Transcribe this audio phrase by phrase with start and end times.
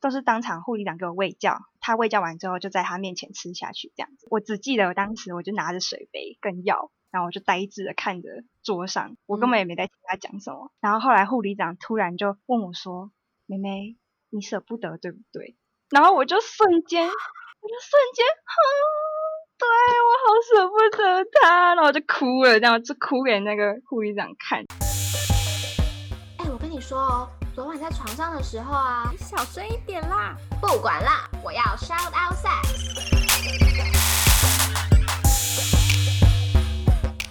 [0.00, 4.26] 都是当场护理长给我喂教，他喂教完之后就在他面前吃下去这样子。
[4.30, 8.28] 我只记得我当时我就拿着水杯跟药，然后我就呆滞的看着
[8.62, 10.70] 桌上，我根本也没在听他讲什么。
[10.80, 13.10] 然后后来护理长突然就问我说
[13.46, 13.96] ：“妹妹，
[14.30, 15.56] 你舍不得对不对？”
[15.90, 18.24] 然后我就瞬间，我就瞬间，
[19.58, 19.66] 对
[20.06, 24.64] 我好舍不得他，然后我就哭了，然后就哭给那个护理长看。
[26.38, 27.28] 哎，我跟你说哦，
[27.58, 30.36] 昨晚在床上的时候啊，你小声一点啦。
[30.60, 32.68] 不管啦，我要 shout out sex。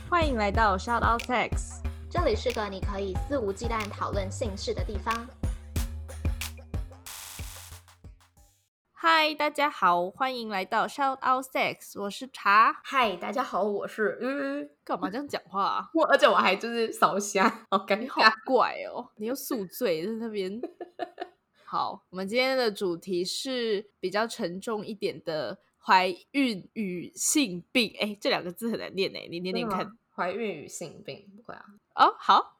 [0.09, 5.15] 欢迎来到 Shout Out Sex，这里是个你可以肆无忌惮讨论性事的地方。
[8.99, 12.81] 嗨，大家好，欢迎来到 Shout Out Sex，我是茶。
[12.83, 15.89] 嗨，大家好，我是嗯， 干嘛这样讲话啊？
[15.93, 18.33] 我 而且我还就是烧香，好尴你好尬。
[18.43, 20.59] 怪哦，你又宿醉在那边。
[21.63, 27.95] 好，我们今天的主题是比较沉重一点的怀孕与性病。
[27.99, 29.95] 哎，这两个字很难念哎，你念念看。
[30.15, 31.65] 怀孕与性病不会啊。
[31.93, 32.57] 哦，好，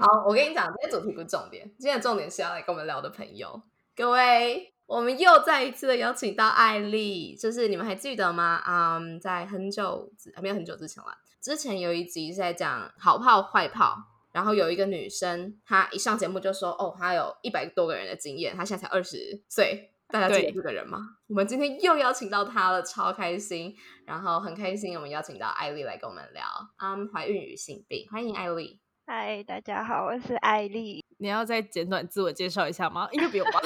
[0.00, 3.60] 好，我跟你讲，今天主题不是重点，今天的重点是要来跟我们聊的朋友。
[3.96, 8.60] 各位，我们又再一次的邀请到艾丽，就是你们还记得吗？
[8.66, 13.96] 嗯，在很久之没有很久之前了，之前有一集是在讲好炮坏炮，
[14.32, 19.92] 然后有一个女生，她一上节目就说，哦，她有一百多个人的经验，她现在才二十岁。
[20.08, 20.98] 大家记得对这个人吗？
[21.28, 23.76] 我们今天又邀请到她了，超开心。
[24.06, 26.42] 然后很开心，我们邀请到艾丽来跟我们聊，
[26.78, 28.80] 嗯，怀孕与性病，欢迎艾丽。
[29.06, 31.03] 嗨，大家好，我是艾丽。
[31.24, 33.08] 你要再简短自我介绍一下吗？
[33.10, 33.58] 应该不用吧。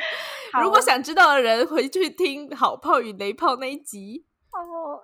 [0.52, 4.26] 好如果想知道的人，回去听好炮与雷炮那一集。
[4.52, 5.00] 哦，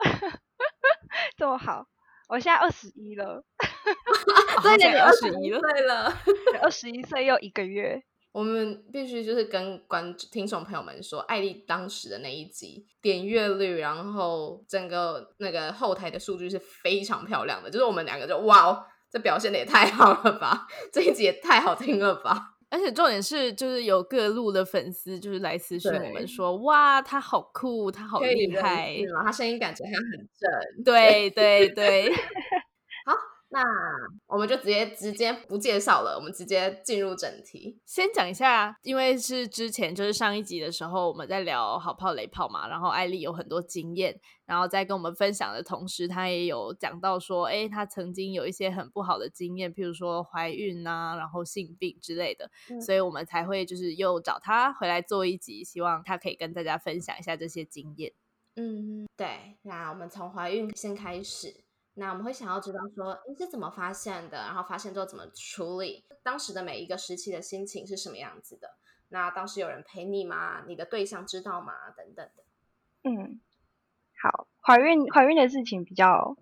[1.38, 1.86] 这么好，
[2.28, 3.42] 我现在二十一了，
[4.62, 5.86] 对你二十一岁。
[5.86, 6.14] 了。
[6.60, 8.02] 二十一岁又一个月。
[8.32, 22.54] 我们必须就是跟观听众朋友们说，艾丽当时的那一集点阅率，然后整个那个后台的数据是非常漂亮的，就是我们两个就哇哦，这表现的也太好了吧，这一集也太好听了吧。
[22.70, 28.96] 而且重点是，就是有各路的粉丝就是来私讯我们说，哇，他好酷，他好厉害？
[29.22, 30.50] 他声音感觉还很正。
[30.82, 32.10] 对对对，
[33.52, 33.62] 那
[34.26, 37.78] 我们就直接直接不介绍了，我们直接进入正题。
[37.84, 58.14] 先讲一下，因为是之前就是上一集的时候我们在聊好炮雷炮嘛，然后艾丽有很多经验，然后在跟我们分享的同时，她也有讲到说，诶，她曾经有一些很不好的经验，譬如说怀孕啊，然后性病之类的，嗯所以我们才会就是又找她回来做一集，希望她可以跟大家分享一下这些经验。
[58.56, 59.58] 嗯，对。
[59.62, 61.64] 那我们从怀孕先开始。
[61.94, 64.38] 那我们会想要知道说，你是怎么发现的？
[64.38, 66.04] 然后发现之后怎么处理？
[66.22, 68.76] 当时的每一个时期的心情是什么样子的？
[69.08, 70.64] 那当时有人陪你吗？
[70.66, 71.72] 你的对象知道吗？
[71.96, 72.44] 等等的。
[73.04, 73.40] 嗯，
[74.22, 76.36] 好，怀孕怀孕的事情比较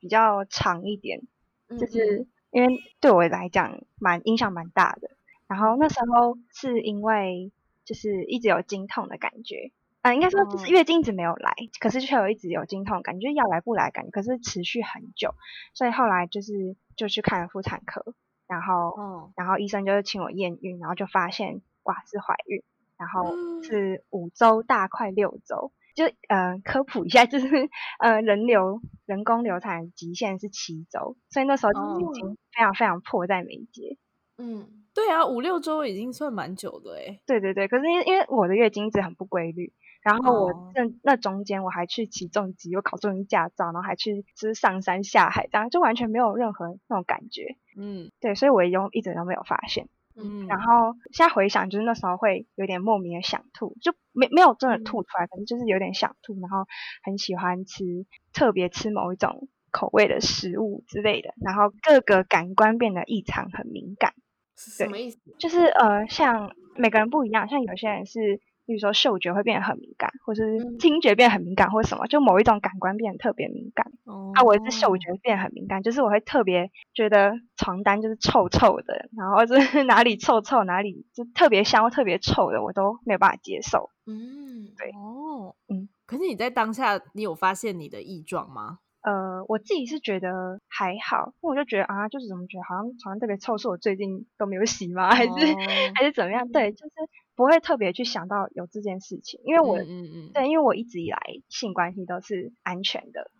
[0.00, 1.22] 比较长一点，
[1.68, 5.10] 嗯就是因为对我来讲蛮影响蛮大的。
[5.46, 7.52] 然后那时候是因为
[7.84, 9.70] 就是一直有经痛的感觉，
[10.02, 15.34] 嗯、应该说就是哦月经一直没有来，可是却有一直有经痛感觉，就是要来不来感觉，可是持续很久，
[15.74, 18.14] 所以后来就是就去看了妇产科，
[18.46, 22.62] 然后嗯，然后医生就是请我验孕，然后就发现哇是怀孕，
[22.96, 27.48] 然后嗯是五周大快六周，就呃科普一下，就是
[27.98, 33.98] 呃人流人工流产极限是七周，所以那时候就是已经非常非常迫在眉睫。
[34.40, 37.20] 嗯对啊，五六周已经算蛮久的诶。
[37.26, 39.72] 对对对，可是因为因为我的月经一直很不规律，
[40.08, 47.56] 然后我哦那、那中间我还去骑重机，我考重机驾照，然后还去就是上山下海，这样就完全没有任何那种感觉。
[47.76, 49.86] 嗯对，所以我也用一直都没有发现。
[50.16, 56.64] 嗯，然后现在回想，就是那时候会有点莫名的想吐，就没没有真的嗯吐出来，可能就是有点想吐，然后
[57.02, 57.84] 很喜欢吃，
[58.32, 64.14] 特别吃某一种口味的食物之类的，然后各个感官变得异常很敏感，
[64.56, 65.18] 是什么意思？
[65.38, 68.40] 就是呃，像每个人不一样，像有些人是。
[68.68, 73.90] 比如说嗅觉会变得很敏感，或是嗯听觉变得很敏感，或什么，就某一种感官变得特别敏感。
[74.04, 83.88] 哦啊，我是嗅觉变得很敏感，就是我会特别觉得床单就是臭臭的，然后就是 哪里臭臭哪里就特别香、特别臭的，我都没有办法接受。
[84.06, 88.80] 嗯，对哦，嗯，可是你在当下，你有发现你的异状吗？
[89.00, 95.08] 呃，我自己是觉得还好，因为我就觉得啊，就是怎么觉得好像床单特别臭，是我最近都没有洗吗？
[95.14, 95.56] 还是、哦
[95.94, 96.46] 还是怎么样？
[96.48, 96.92] 对，就是
[97.38, 103.30] 不会特别去想到有这件事情，因为我、嗯嗯嗯，对，因为我一直以来性关系都是安全的。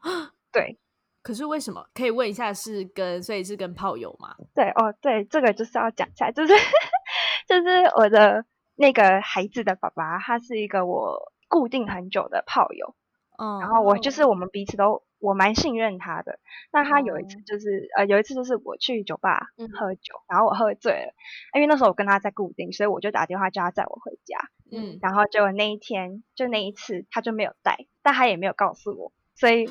[0.53, 0.79] 对
[1.21, 1.85] 可是为什么？
[1.93, 4.37] 可以问一下，是跟所以是跟炮友吗？
[4.55, 6.53] 对哦，对，这个就是要讲一下，就是
[7.49, 8.45] 就是我的
[8.77, 12.95] 那个孩子的爸爸，他是一个我固定很久的炮友，
[13.37, 16.39] 嗯，然后我就是我们彼此都我蛮信任他的。
[16.73, 21.13] 那他有一次哦就是呃有一次就是我去酒吧嗯喝酒，然后我喝醉了，
[21.55, 24.39] 因为那时候我跟他在固定，所以我就打电话叫他载我回家。
[24.71, 29.71] 嗯然后结果那一天就那一次他就没有带，但他也没有告诉我，所以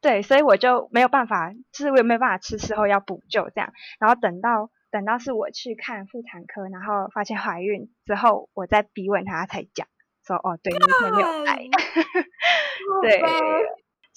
[0.00, 3.72] 对，所以我就没有办法，就是我也没有办法吃事后要补救这样。
[3.98, 9.86] 然后等到等到是我去看妇产科，然后发现怀孕之后，我再逼问他才讲
[10.26, 11.56] 说哦，对，那天没有带，
[13.02, 13.22] 对，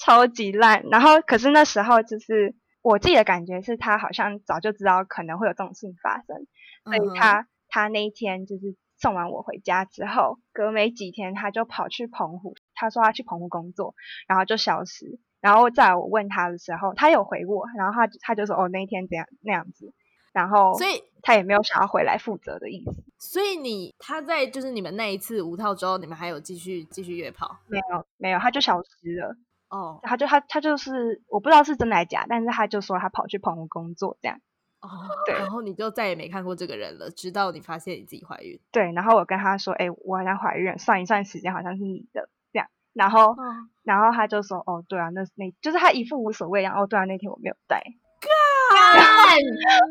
[0.03, 0.83] 超级烂。
[0.89, 6.47] 然后可是那时候就是我自己的感觉是他好像早就知道可能会有这种事情发生，
[6.83, 13.93] 所嗯以他他那一天就是送完我回家之后，隔没几天他就跑去澎湖，他说他去澎湖工作，
[14.27, 15.19] 然后就消失。
[15.39, 19.91] 然后在我问他的时候，他有回我，然后他他就说哦那一天怎样那样子，
[20.33, 29.35] 然后所以他也没有想要回来负责的意思，所以你他在就是你们那一次无套之后，你们还有继续继续约炮没有没有，他就消失了。
[29.71, 34.39] 哦他就他他就是我不知道是真的还是假，但是他就说他跑去澎湖工作这样。
[34.81, 34.89] 哦，
[35.25, 38.59] 对然后你就再也没看过这个人了，直到你发现你自己怀孕。
[38.71, 42.67] 对，然后我跟他说，哎、我好像怀孕了，算一算时间好像是你的这样。
[42.93, 43.37] 然后哦，
[43.83, 46.75] 然后他就说，哦，对啊，那那就是他一副无所谓一样。
[46.75, 47.83] 哦，对啊，那天我没有带。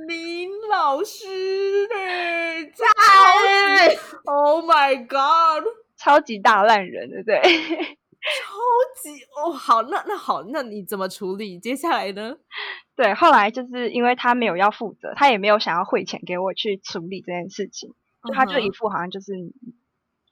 [0.09, 1.27] 林老师
[1.87, 2.85] 嘞，超
[3.89, 5.65] 级，Oh my God，
[5.97, 7.99] 超级大烂人，对不对？
[8.21, 11.59] 超级哦，好，那那好，那你怎么处理？
[11.59, 12.37] 接下来呢？
[12.95, 17.95] 对，后来就是因为他没有要负责，他也没有想要汇钱给我去处理这件事情，
[18.25, 19.33] 就他就一副好像就是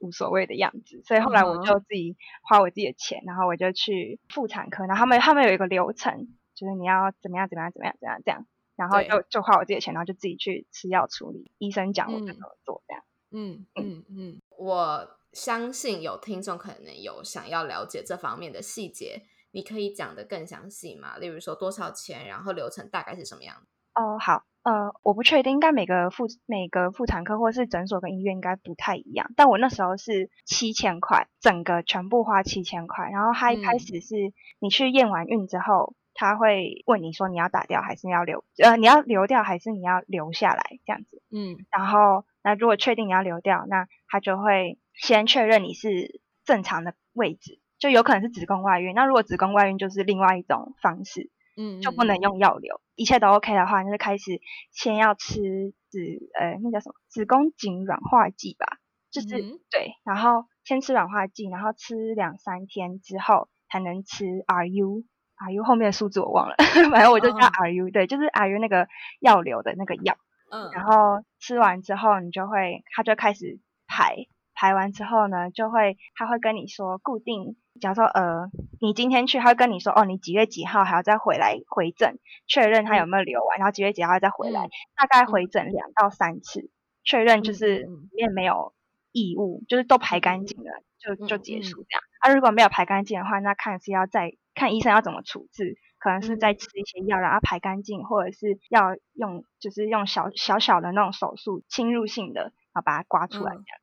[0.00, 8.46] 无所谓的样子，所以后来我就自己花我自己的钱，然后我就去妇产科，然后他们他们有一个流程，就是你要怎么样怎么样怎么样怎么样这样，
[8.76, 13.02] 然后对就就花我自己的钱，然后就自己去吃药处理，医生讲我怎么做这样。
[13.31, 19.22] 嗯嗯嗯，我相信有听众可能有想要了解这方面的细节，
[19.52, 21.19] 你可以讲的更详细吗？
[21.19, 23.62] 例如说多少钱，然后流程大概是什么样的？
[24.00, 34.14] 哦，好，呃，我不确定，应该每个妇每个妇产科或是诊所跟医院应该不太一样，但我那时候是七千块，整个全部花七千块，然后他一开嗯始是
[34.60, 54.40] 你去验完孕之后，他会问你说你要打掉还是要留，呃，你要留掉还是你要留下来这样子，嗯然后那如果确定你要留掉，那他就会先确认你是正常的位置，就有可能是子宫外孕，那如果子宫外孕就是另外一种方式，嗯，就不能用药流，一切都 OK 的话，那就开始
[54.72, 55.98] 先要吃子
[56.38, 58.78] 呃那叫什么子宫颈软化剂吧，
[59.10, 65.04] 就是、嗯对，然后先吃软化剂，然后吃两三天之后才能吃 RU。
[65.38, 66.56] RU 后面的数字我忘了，
[66.90, 68.88] 反正我就叫哦 RU，、对，就是 RU 那个
[69.20, 70.16] 药流的那个药。
[70.50, 74.16] 嗯，然后吃完之后，你就会，它就开始排，
[74.58, 78.50] 排完之后呢，就会，他会跟你说固定，假如说呃，
[78.81, 82.19] 你今天去，他会跟你说，哦，你几月几号还要再回来回诊，
[82.49, 86.72] 确认他有没有流完，然后几月几号再回来，嗯大概回诊两到三次，
[87.05, 88.75] 确认就嗯是里面没有
[89.12, 92.02] 异物，就是都排干净了，就就结束这样。
[92.19, 103.81] 啊，如果没有排干净的话，那看是要再看医生要怎么处置，可能是再吃一些药让它排干净，或者是要用就是用小小小的那种手术侵入性的，然后把它刮出来嗯这样。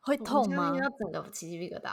[0.00, 0.76] 会痛吗？
[0.76, 1.92] 要整个起鸡皮疙瘩。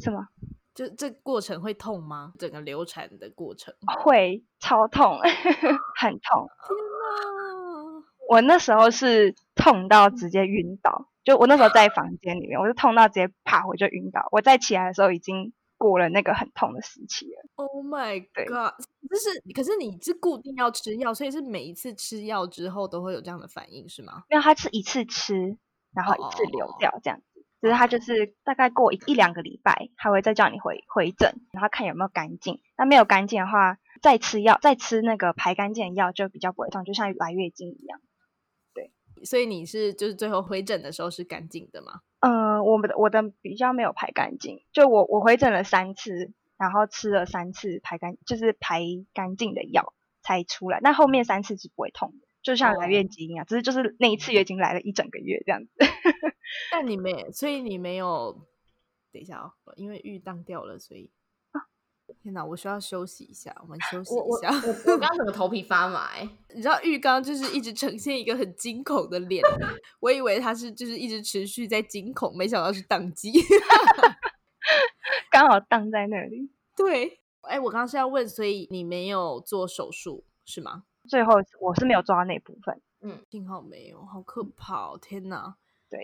[0.00, 0.26] 什么
[0.74, 2.32] 就这过程会痛吗？
[2.38, 3.74] 整个流产的过程？
[4.04, 5.18] 会超痛，
[5.96, 6.48] 很痛。
[6.66, 8.04] 天哪！
[8.28, 14.28] 我那时候是痛到直接晕倒，就我那时候在房间里面，我就痛到直接啪我就晕倒。
[14.32, 17.48] 我再起来的时候已经过了那个很痛的时期了。
[17.54, 18.74] Oh my god！
[19.08, 24.24] 就是，可是你是固定要吃药，所以是每一次吃药之后都会有这样的反应，是吗？
[24.28, 25.56] 因为它是一次吃，
[25.96, 27.24] 然后一次流哦掉这样子。
[27.62, 32.60] 就是他就是大概过一一两个礼拜，他会再叫你回回诊，然后看有没有干净。
[32.76, 37.98] 那没有干净的话，再吃药，再吃那个排干净的药就比较不会痛，就像来月经一样。
[38.74, 38.92] 对
[39.24, 42.02] 所以你是就是最后回诊的时候是干净的吗？
[42.20, 48.82] 呃，我们的我的比较没有排干净，就我我回诊了三次，然后吃了三次排干就是排
[49.14, 55.70] 干净的药才出来，那后面三次是不会痛的，就像来月哦经一样，只是就是那一次月经来了一整个月这样子。
[56.70, 58.46] 但你没，所以你没有。
[59.12, 61.10] 等一下哦，因为玉当掉了，所以
[62.22, 64.50] 天哪，我需要休息一下，我们休息一下。
[64.50, 69.42] 我 我刚刚怎么头皮发麻、欸， 你知道浴缸就是一直呈现一个很惊恐的脸，
[70.00, 73.32] 我以为他是就是一直持续在惊恐，没想到是宕机。
[75.30, 76.50] 刚好荡在那里。
[76.76, 80.84] 对，哎，我刚刚是要问，所以你没有做手术是吗？
[81.08, 84.98] 最后我是没有抓到那部分，嗯，幸好没有，好可怕哦！
[85.00, 85.56] 天哪，
[85.88, 85.98] 对，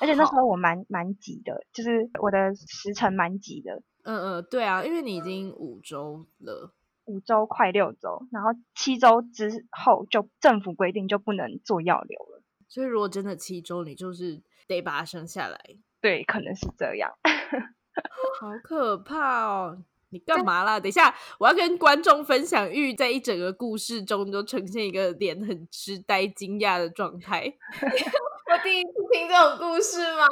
[0.00, 6.72] 而且那时候我蛮蛮急的，就是我的时程蛮急的，嗯嗯，对啊，因为你已经五周了，
[7.06, 12.42] 五周快六周，然后七周之后就政府规定就不能做药流了。
[12.68, 15.58] 所以如果真的七周，你就是得把它生下来。
[16.00, 17.10] 对，可能是这样。
[18.38, 19.82] 好可怕哦！
[20.10, 20.80] 你干嘛啦？
[20.80, 27.42] 等一下，我要跟观众分享玉在一整个故事中都呈现一个脸很痴呆、惊讶的状态。
[28.50, 30.26] 我第一次听这种故事嘛，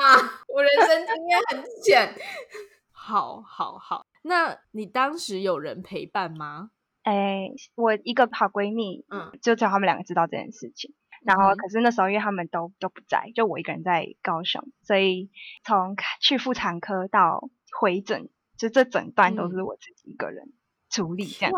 [0.49, 2.15] 我人生经验很浅。
[2.91, 4.07] 好，好，好。
[4.23, 6.71] 那你当时有人陪伴吗？
[7.03, 10.95] 哎，我一个好闺蜜，嗯，就只有他们两个知道这件事情。
[11.25, 15.31] 然后，嗯可是那时候因为他们都都不在，就我一个人在高雄，所以
[15.65, 20.53] 从去妇产科到回诊，就这整段都是嗯我自己一个人
[20.89, 21.53] 处理，这样、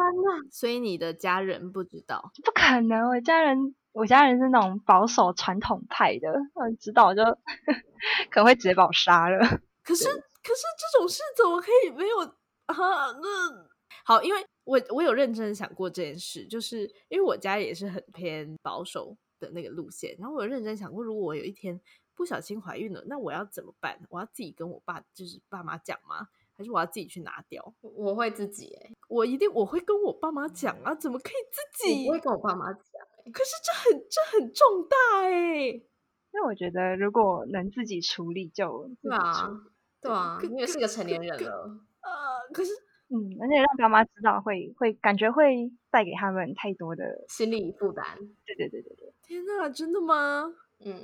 [0.50, 2.32] 所以你的家人不知道。
[2.44, 3.08] 不可能。
[3.10, 6.32] 我家人，我家人是那种保守传统派的，
[6.80, 7.22] 知道我就
[8.30, 9.38] 可能会直接把我杀了。
[9.84, 10.62] 可是，可是
[10.92, 12.20] 这种事怎么可以没有
[12.66, 12.74] 啊？
[13.20, 13.68] 那
[14.04, 21.78] 好，因为我我有认真地想过这件事，就是因为我家也是很偏保守的那个路线，然后我有认真想过，如果我有一天
[22.14, 24.00] 不小心怀孕了，那我要怎么办？
[24.08, 26.28] 我要自己跟我爸，就是爸妈讲吗？
[26.58, 27.72] 还是我要自己去拿掉？
[27.80, 32.00] 我会自己哎、我一定我会跟我爸妈讲啊，怎么可以自己？
[32.00, 32.82] 我不会跟我爸妈讲
[33.24, 39.60] 哎、可是这很这很重大哎、因为我觉得如果能自己处理就自己对啊处理，
[40.00, 42.72] 对啊，可你也是个成年人了，呃，可是
[43.10, 48.04] 嗯，而且让爸妈知道会会感觉会带给他们太多的，心理负担。
[48.44, 50.44] 对对对对对，天哪，真的吗？
[50.84, 50.94] 嗯，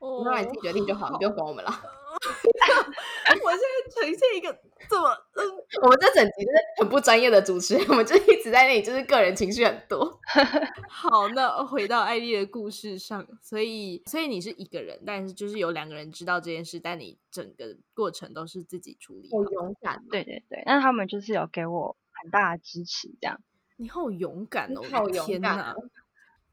[0.00, 1.70] 哦那你自己决定就好，你不用管我们了。
[3.42, 4.52] 我现在呈现一个
[4.88, 5.42] 这么嗯，
[5.82, 10.20] 我们这整集就是很不专业的主持人，我们就一直在那里，就是个人情绪很多。
[10.88, 19.44] 好，那回到艾丽的故事上，所以所以你是一个人，但是就是有两个人知道这件事，但你整个过程都是自己处理好好。
[19.50, 23.40] 勇敢，对对对，那他们就是有给我很大的支持，这样
[23.76, 24.82] 你好勇敢哦！
[24.90, 25.82] 好我的勇敢天哪哦！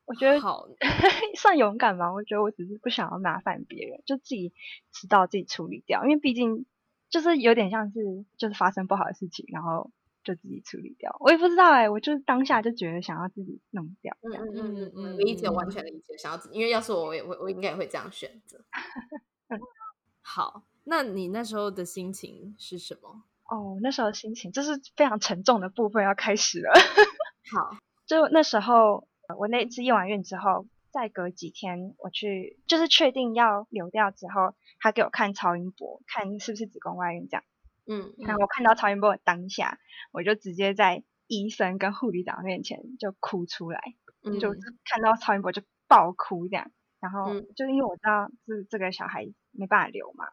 [0.07, 0.67] 我觉得好，
[1.37, 2.11] 算勇敢吧。
[2.13, 4.53] 我觉得我只是不想要麻烦别人，就自己
[4.91, 6.65] 知道自己处理掉，因为毕竟
[7.09, 9.91] 就是有点像是就是发生不好的事情，然后
[10.23, 11.15] 就自己处理掉。
[11.19, 16.17] 我也不知道哎、我就是当下就觉得想要自己弄掉，嗯嗯嗯嗯理解，嗯完全理解。
[16.17, 18.63] 想要自，因为要是我，我也会，我应该也会这样选择。
[20.21, 23.23] 好，那你那时候的心情是什么？
[23.49, 26.71] 哦，那时候心情就是非常沉重的部分要开始了。
[27.55, 37.43] 好，就那时候，呃我那次验完孕之后，再隔几天我去，就是确定要流掉之后，他给我看超音波，看是不是子宫外孕这样。
[37.85, 39.79] 嗯，然后我看到超音波的当下，
[40.11, 43.81] 我就直接在医生跟护理长面前就哭出来，
[44.23, 44.53] 嗯就
[44.85, 46.71] 看到超音波就爆哭这样。
[46.99, 50.25] 然后嗯就因为我知道这这个小孩没办法留嘛，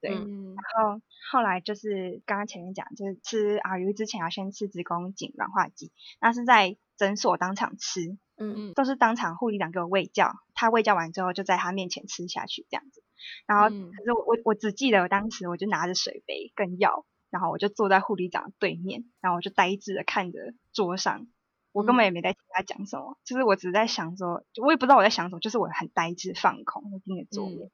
[0.00, 1.00] 对嗯然后
[1.32, 5.90] 后来就是刚刚前面讲，就是吃 RU 之前要先吃子宫颈软化剂，
[6.20, 13.02] 那是在诊所当场吃，嗯嗯都是当场护理长给我喂教，他喂教完之后就在他面前吃下去这样子。
[13.46, 20.38] 然后嗯可是我我我只记得我当时我就拿着水杯跟药，然后我就坐在护理长对面，然后我就呆滞的看着
[20.72, 21.26] 桌上，
[21.72, 27.70] 我根本也没在听他讲什么，就是我只是在想说，我也不知道我在想什么，就是我很呆滞放空，在盯着桌面。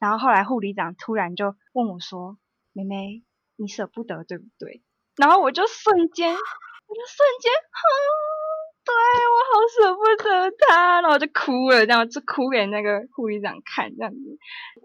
[0.00, 2.38] 然后后来护理长突然就问我说
[2.72, 3.22] ：“妹妹，
[3.56, 4.82] 你舍不得对不对？”
[5.16, 7.80] 然后我就瞬间，我就瞬间，哼，
[8.84, 8.92] 对
[9.32, 14.38] 我好舍不得他，然后我就哭了，这样就哭给那个护理长看，这样子。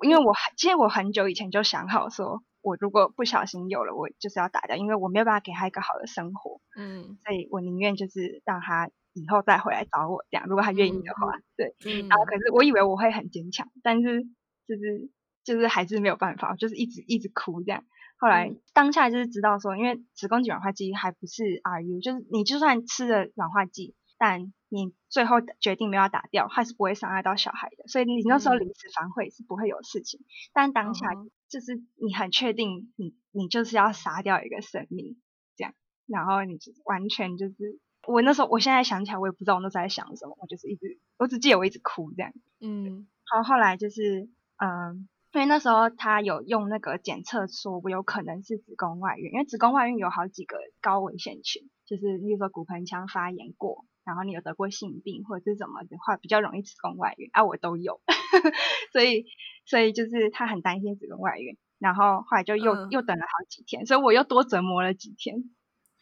[0.04, 11.76] 因为我其实我很久以前就想好说，我如果不小心有了，我就是要打掉，因为我没有办法给他一个好的生活，嗯所以我宁愿就是让他以后再回来找我，这样如果他愿意的话，对。
[11.86, 14.22] 嗯然后可是我以为我会很坚强，但是
[14.68, 15.10] 就是
[15.44, 17.84] 就是还是没有办法，就是一直一直哭这样。
[18.18, 27.88] 后来、嗯当下就是知道说，因为子宫颈软化剂还不是 RU，就是你就算吃了软化剂，但你最后决定没有打掉，还是不会伤害到小孩的。
[27.88, 30.20] 所以你那时候嗯临时反悔是不会有事情，
[30.54, 31.08] 但当下
[31.50, 35.20] 就是你很确定你你就是要杀掉一个生命
[35.56, 35.74] 这样，
[36.06, 37.80] 然后你就完全就是。
[38.08, 42.32] 我那时候，我现在想起来，我也不知道我那时候在想什么，我就是一直，我只记得我一直哭这样。
[42.62, 44.30] 嗯然后后来就是，
[44.64, 58.02] 嗯，因为那时候他有用那个检测说我有可能是子宫外孕，因为子宫外孕有好几个高危险群，就是例如说骨盆腔发炎过，然后你有得过性病或者是什么的话，比较容易子宫外孕啊，我都有，
[58.94, 59.26] 所以
[59.66, 62.90] 所以就是他很担心子宫外孕，然后后来就又、嗯。
[62.90, 65.44] 又等了好几天，所以我又多折磨了几天，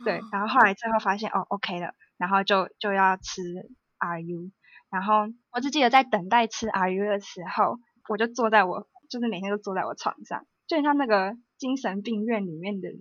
[0.05, 3.41] 对，然后后来最后发现哦 OK 了，然后就就要吃
[3.99, 4.51] RU。
[4.89, 12.99] 然后我只记得在等待吃 RU 的时候，我就坐在我就是每天都坐在我床上，就像那个精神病院里面的人，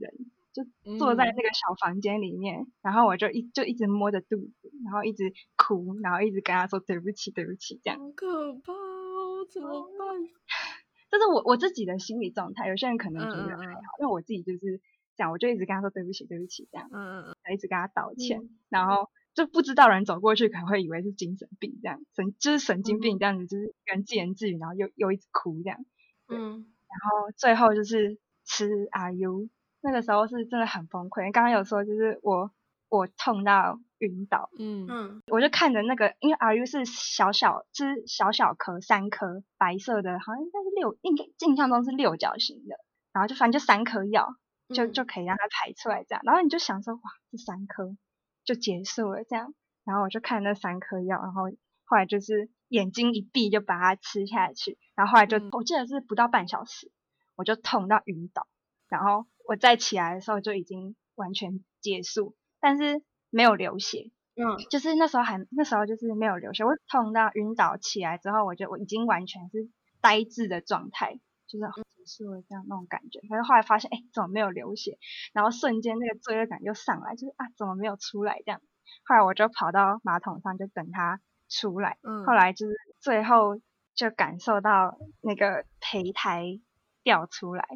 [0.53, 0.65] 就
[0.99, 7.99] 坐在那个小房间里面，然后我就一就一直摸着肚子，然后一直哭，然后一直跟他说对不起对不起这样。
[7.99, 10.09] 好可怕哦，怎么办？
[11.11, 14.81] 这是我我自己的心理状态，有些人可能觉得嗯嗯嗯还好，因为我自己就是
[15.17, 25.79] 这样，我就一直跟他说对不起对不起这样，嗯嗯一直跟他道歉，嗯然后就不知道人走过去可能会以为是精神病这样，神就是神经病这样子，就是一个人自言自语，然后又又一直哭这样，
[26.29, 26.67] 嗯。
[26.89, 29.49] 然后最后就是吃 RU，
[29.81, 32.51] 那个时候是真的很崩溃，刚刚有说就是我
[32.89, 34.87] 我痛到晕倒，嗯。
[34.87, 34.89] 嗯。
[34.89, 42.77] 嗯我就看着那个，因为 RU 是小小，就是小小颗三颗白色的，好像应该是六，应该印象中是六角形的，
[43.13, 44.37] 然后就反正就三颗药，
[44.69, 44.93] 就嗯。
[44.93, 47.01] 就可以让它排出来这样，然后你就想说哇，
[47.33, 47.97] 这三颗
[48.45, 49.53] 就结束了这样，
[49.85, 51.43] 然后我就看那三颗药，然后
[51.87, 56.91] 后来就是眼睛一闭就把它吃下去，然后后来就、嗯我记得是不到半小时，
[57.37, 58.47] 我就痛到晕倒，
[58.89, 69.69] 然后我再起来的时候就已经完全结束，但是没有流血，嗯就是那时候还那时候就是没有流血，我痛到晕倒起来之后，我就我已经完全是
[70.01, 73.21] 呆滞的状态，就是哦结束了这样那种感觉。
[73.29, 74.99] 可是后来发现，哎，怎么没有流血？
[75.33, 78.61] 然后瞬间那个罪恶感就上来，就是啊，怎么没有出来这样？
[79.07, 82.25] 后来我就跑到马桶上就等它出来，嗯。
[82.25, 83.61] 后来就是最后
[83.95, 86.61] 就感受到那个胚胎
[87.03, 87.67] 掉出来，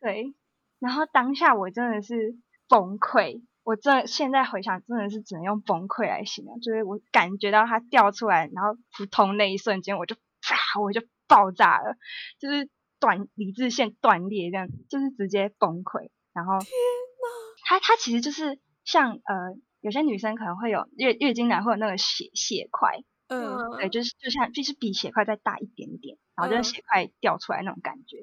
[0.00, 0.34] 对，
[0.78, 2.36] 然后当下我真的是
[2.68, 11.96] 崩溃，我真的现在回想真的是只能用崩溃来形容，就是我感觉到它掉出来，然后扑通那一瞬间我就啪我就爆炸了，
[12.38, 12.68] 就是
[13.00, 16.58] 断理智线断裂这样，就是直接崩溃，然后
[17.64, 28.16] 它它其实就是像呃有些女生可能会有月月经来会有那个血血块，嗯对，就是就像就是比血块再大一点点，然后就是嗯血块掉出来那种感觉。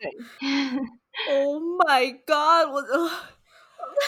[0.00, 0.10] 对，
[1.30, 2.72] Oh my God！
[2.72, 3.10] 我呃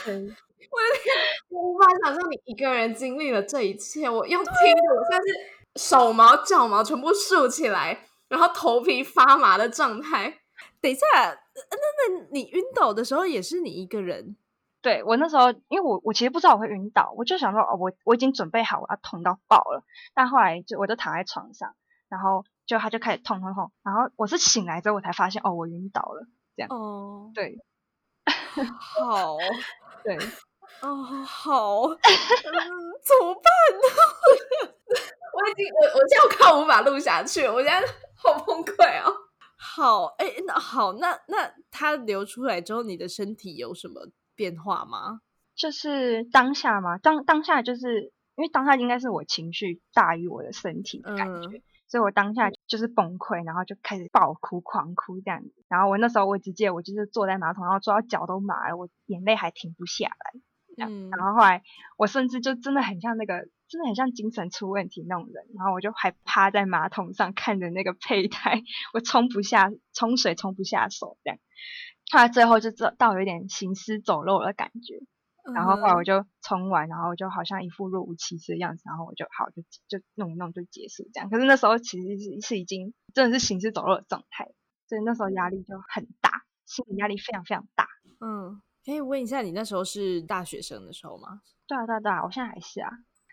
[0.05, 0.35] 对，
[1.49, 10.41] 我无法想象你一个人经历了这一切，我用听的，我现在是手毛脚毛全部竖起来，然后头皮发麻的状态。
[10.81, 11.37] 等一下，呃
[11.71, 11.77] 那
[12.19, 14.35] 那你晕倒的时候也是你一个人？
[14.83, 21.75] 对我那时候，因为我我其实不知道我会晕倒，我就想说哦，我我已经准备好我要痛到爆了，但后来就我就躺在床上，
[22.09, 26.27] 然后就他就开始痛痛痛，然后我是醒来之后我才发现哦，我晕倒了。
[26.57, 27.57] 这样哦，对
[28.79, 29.37] 好，
[30.03, 30.19] 对，
[30.83, 31.97] 哦，好，嗯
[33.03, 33.43] 怎么办
[33.81, 33.87] 呢？
[35.33, 37.81] 我已经我我现在我快无法录下去，我现在
[38.17, 39.15] 好崩溃哦。
[39.57, 45.21] 好，哎，那好，那那它流出来之后，你的身体有什么变化吗？
[45.55, 55.53] 就是当下嘛，当当下就是因为当下应该是我情绪大于我的身体的感觉，嗯所以我当下就是崩溃，然后就开始爆哭、狂哭这样子。
[55.69, 60.87] 然后我那时候我直接我就是坐在马桶，然后坐到脚都麻了，我眼泪还停不下来。
[60.87, 61.65] 嗯，然后后来
[61.97, 65.45] 我甚至就真的很像那个，真的很像精神出问题那种人。
[65.57, 68.63] 然后我就还趴在马桶上看着那个胚胎，
[68.95, 71.41] 我冲不下，冲水冲不下手这样。
[72.13, 75.01] 后来最后就到到有一点行尸走肉的感觉。
[75.55, 81.31] 然后后来我嗯就冲完，然后就好像一副若无其事的样子，然后我就好就就弄一弄就结束这样。
[81.31, 84.53] 可是那时候其实是是已经真的是行尸走肉的状态，
[84.87, 87.89] 所以那时候压力就很大，心理压力非常非常大。
[88.21, 91.41] 嗯，可以问一下，你那时候是大学生的时候吗？
[91.67, 92.91] 对啊对啊对啊，我现在还是啊。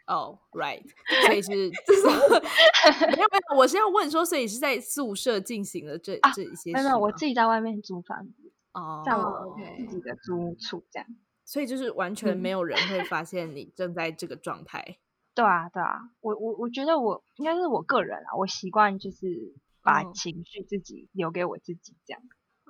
[0.07, 1.49] 哦、 r i g h t 所以是
[3.11, 8.46] 没有没有，我是要问说，所以是在宿舍进行了这、啊这一些事没有，我自己在外面租房子，
[8.79, 11.07] 哦，在我自己的租屋处这样。
[11.43, 14.99] 所以就是完全嗯没有人会发现你正在这个状态。
[15.33, 22.21] 对啊对啊，我我我觉得我应该是我个人啊，我习惯就是把嗯情绪自己留给我自己这样。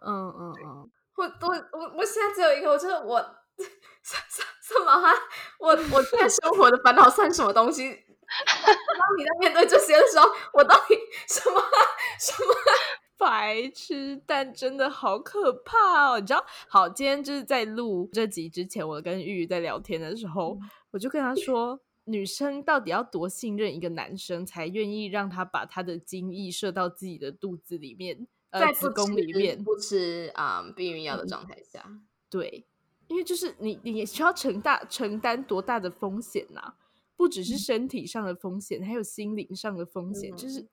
[0.05, 3.19] 嗯嗯嗯，我我我我现在只有一个，我就是我
[4.03, 5.11] 什什什么啊？
[5.59, 7.89] 我我现在生活的烦恼算什么东西？
[8.27, 10.93] 当你在面对这些的时候，我到底
[11.27, 11.71] 什么啊
[12.19, 12.96] 什么啊？
[13.17, 16.19] 白痴，但真的好可怕哦！
[16.19, 20.57] 你知道，好，今天就是在录这集之前，我跟玉玉在聊天的时候，
[20.91, 29.63] 我就跟他说，女生到底要多信任一个男生，才愿意让他把他的精液射到自己的肚子里面，呃，在子宫里面？
[29.63, 31.83] 不吃啊、嗯避孕药的状态下，
[32.29, 32.65] 对，
[33.07, 36.75] 因为就是你，你也需要承大承担多大的风险呐、
[37.15, 40.35] 不只是身体上的风险，还有心灵上的风险。
[40.37, 40.67] 就是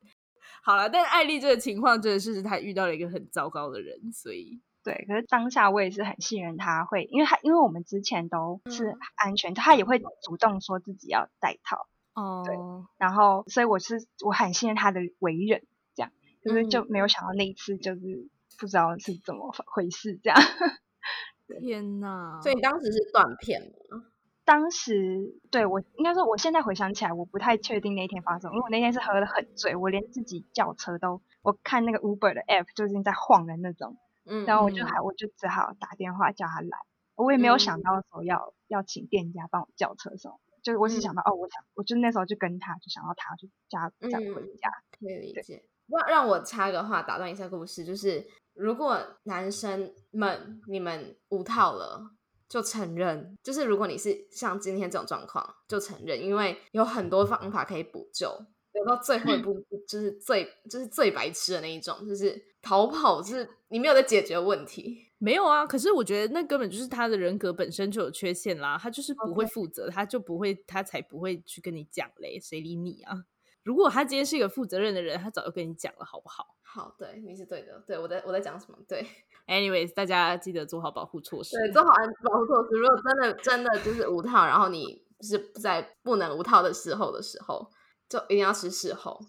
[0.64, 12.56] 好了，但艾丽这个情况真的是她遇到了一个很糟糕的人，所以对，可是当下我也是很信任他会，因为他因为我们之前都是嗯安全，他也会主动说自己要戴套，哦，对
[12.98, 15.62] 然后所以我是我很信任他的为人，
[15.94, 20.38] 这样，就是就嗯没有想到那一次就是不知道是怎么回事这样。
[21.60, 22.40] 天哪！
[22.42, 24.02] 所以你当时是断片吗？
[24.44, 36.78] 当时对我应该说，我现在回想起来，我不太确定那一天发生，因为我那天是喝的很醉，我连自己叫车都，我看那个 Uber 的 app 就已经在晃的那种，嗯，然后我就嗯还我就只好打电话叫他来，
[37.16, 45.64] 我也没有想嗯到说要要请店家帮我叫车什么，就是我只嗯想到哦，我想我就那时候就跟他就想到他就叫他载我回嗯家，可以理对解。
[45.86, 52.10] 让让我插个话，打断一下故事，就是如果男生们你们无套了。
[52.48, 58.30] 就承认，就是如果你是像今天这种状况，就承认，因为有很多方法可以补救。
[58.72, 65.12] 留到最后一步，就是最就是最白痴的那一种，就是逃跑，就是你没有在解决问题。
[65.18, 73.24] 没有啊，可是我觉得那根本就是他的人格本身就有缺陷啦，他就是不会负责他就不会，他才不会去跟你讲嘞，谁理你啊？
[73.62, 78.76] 如果他今天是一个负责任的人，他早就跟你讲了，好不好好，对，你是对的，对我在我在讲什么？
[78.88, 79.06] 对，
[79.46, 81.56] ？Anyways，大家记得做好保护措施。
[81.56, 81.90] 对，做好
[82.22, 82.76] 保护措施。
[82.78, 87.70] 如果真的真的就是无套，然后你是在不能无套的时候的时候，
[88.08, 89.20] 就一定要吃事后。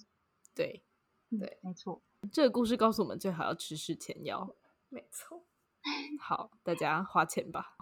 [0.53, 0.83] 对，
[1.31, 2.01] 嗯对，没错，
[2.31, 4.55] 这个故事告诉我们，最好要吃事前药。
[4.89, 5.45] 没错，
[6.21, 7.75] 好，大家花钱吧。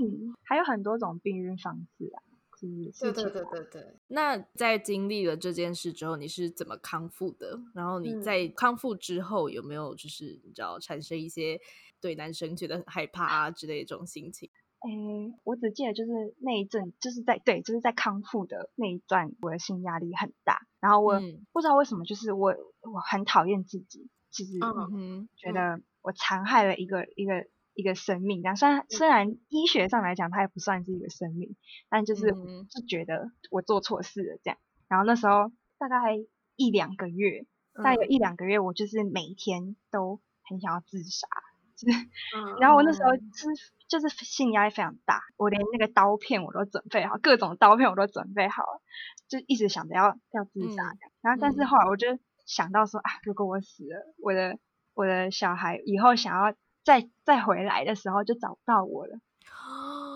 [0.00, 2.22] 嗯， 还有很多种避孕方式啊，
[2.62, 3.96] 就是对对对对对。
[4.08, 7.58] 那在经历了这件事之后，你是怎么康复的？
[7.74, 11.60] 然后你嗯在康复之后有没有就是你知道产生一些
[12.00, 14.48] 对男生觉得很害怕啊之类的这种心情？
[14.80, 22.52] 诶，我只记得就是那一阵，就是在对，就是在康复的那一段，我的心压力很大，然后我嗯不知道为什么，就是我
[22.92, 28.56] 我很讨厌自己，其实嗯嗯，觉得我残害了一个一个一个生命，这样。
[28.56, 31.56] 虽然虽然医学上来讲它也不算是一个生命，
[31.88, 34.58] 但就是嗯哼是觉得我做错事了这样，
[34.88, 36.16] 然后那时候大概
[36.56, 38.10] 一两个月，大概有嗯。
[38.10, 41.26] 一两个月，我就是每一天都很想要自杀。
[42.36, 42.60] 嗯。
[42.60, 43.48] 然后我那时候是
[43.88, 48.82] 就是心理压力非常大，我连那个刀片我都准备好，各种刀片我都准备好了，
[49.28, 51.12] 就一直想着要要自杀嗯这样。
[51.22, 51.66] 然后但是嗯。
[51.66, 54.58] 后来我就想到说啊，如果我死了，我的
[54.94, 56.54] 我的小孩以后想要
[56.84, 59.18] 再再回来的时候就找不到我了。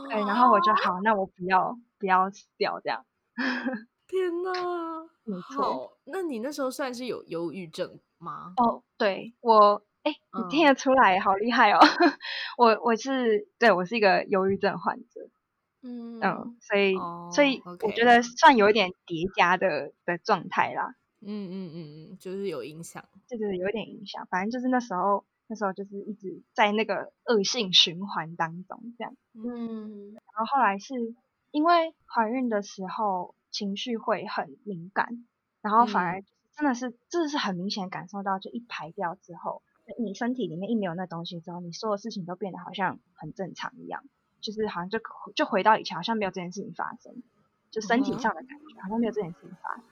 [0.09, 3.05] 对，然后我就好，那我不要不要死掉这样。
[4.07, 4.53] 天哪，
[5.25, 5.99] 没错。
[6.05, 8.55] 那你那时候算是有忧郁症吗？
[8.57, 11.81] 哦，对我，哎，你听嗯得出来，好厉害哦！
[12.57, 15.29] 我我是对我是一个忧郁症患者。
[15.83, 21.77] 嗯嗯，所以、哦所以我觉得算有一点叠加的的状态啦，嗯嗯嗯
[22.13, 23.05] 嗯，就是有影响。
[23.27, 24.25] 就是有一点影响。
[24.31, 29.17] 反正就是那时候，那时候就是一直在那个恶性循环当中这样。
[29.35, 30.95] 嗯然后后来是
[31.51, 35.27] 因为怀孕的时候情绪会很敏感，
[35.63, 36.23] 然后反而
[36.57, 39.63] 真的是真的是很明显感受到，就一排掉之后，
[39.99, 44.03] 你身体里面一没有那东西之后，你所有事情都变得好像很正常一样。
[44.43, 45.01] 就是好像就
[45.35, 47.23] 就回到以前，好像没有这件事情发生，
[47.71, 49.85] 就身体上的感觉好像没有这件事情发生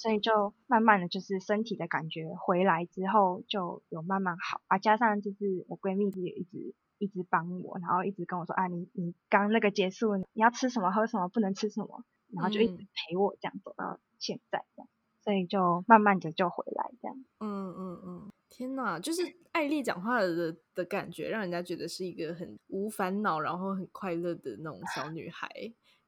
[0.00, 14.88] 所以就慢慢的就是身体的感觉回来之后就有慢慢好啊，加上就是我闺蜜也一直一直帮我，然后一直跟我说啊，你你刚那个结束，你要吃什么喝什么，不能吃什么，然后就一直嗯陪我这样走到现在这样，
[15.22, 17.22] 所以就慢慢的就回来这样。
[17.40, 25.48] 嗯嗯嗯，天哪，就是艾丽讲话的的感觉，让人家觉得是一个很无烦恼，然后很快乐的那种小女孩。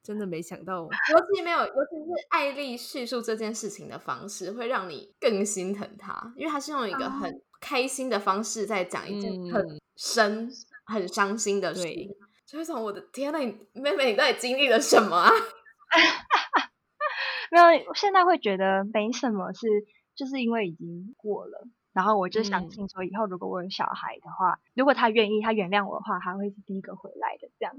[0.03, 0.89] 真的没想到，尤
[1.33, 10.49] 其没有，尤其是艾丽叙述这件事情的方式，会让你更心疼她，因为她是用一个很开心的方式在讲一件很嗯深、
[10.85, 12.09] 很伤心的事情，
[12.45, 15.31] 就会从我的天呐，你妹妹，你到底经历了什么啊？
[17.49, 19.67] 没有，现在会觉得没什么是，
[20.15, 21.67] 就是因为已经过了。
[21.93, 27.47] 然后我就相嗯信说，以后如果我有小孩的话，如果他愿意，他原谅我的话，他会是第一个回来的。
[27.59, 27.75] 这样，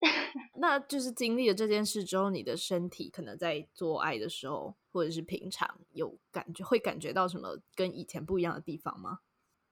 [0.60, 9.18] 那就是经历了这件事之后，你的身体可能在做爱的时候，或者是平常有感觉，会感觉到什么跟以前不一样的地方吗？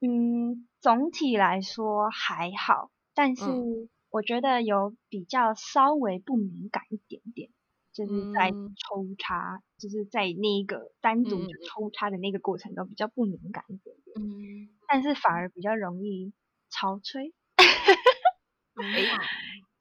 [0.00, 7.50] 嗯，总体来说还好，但是嗯我觉得有比较稍微不敏感一点点，
[7.92, 16.32] 就是在嗯抽插，就是在那一个单独抽插的那个过程中比较不敏感一点点，嗯，但是反而比较容易
[16.70, 17.32] 潮吹。
[18.76, 18.84] 哎，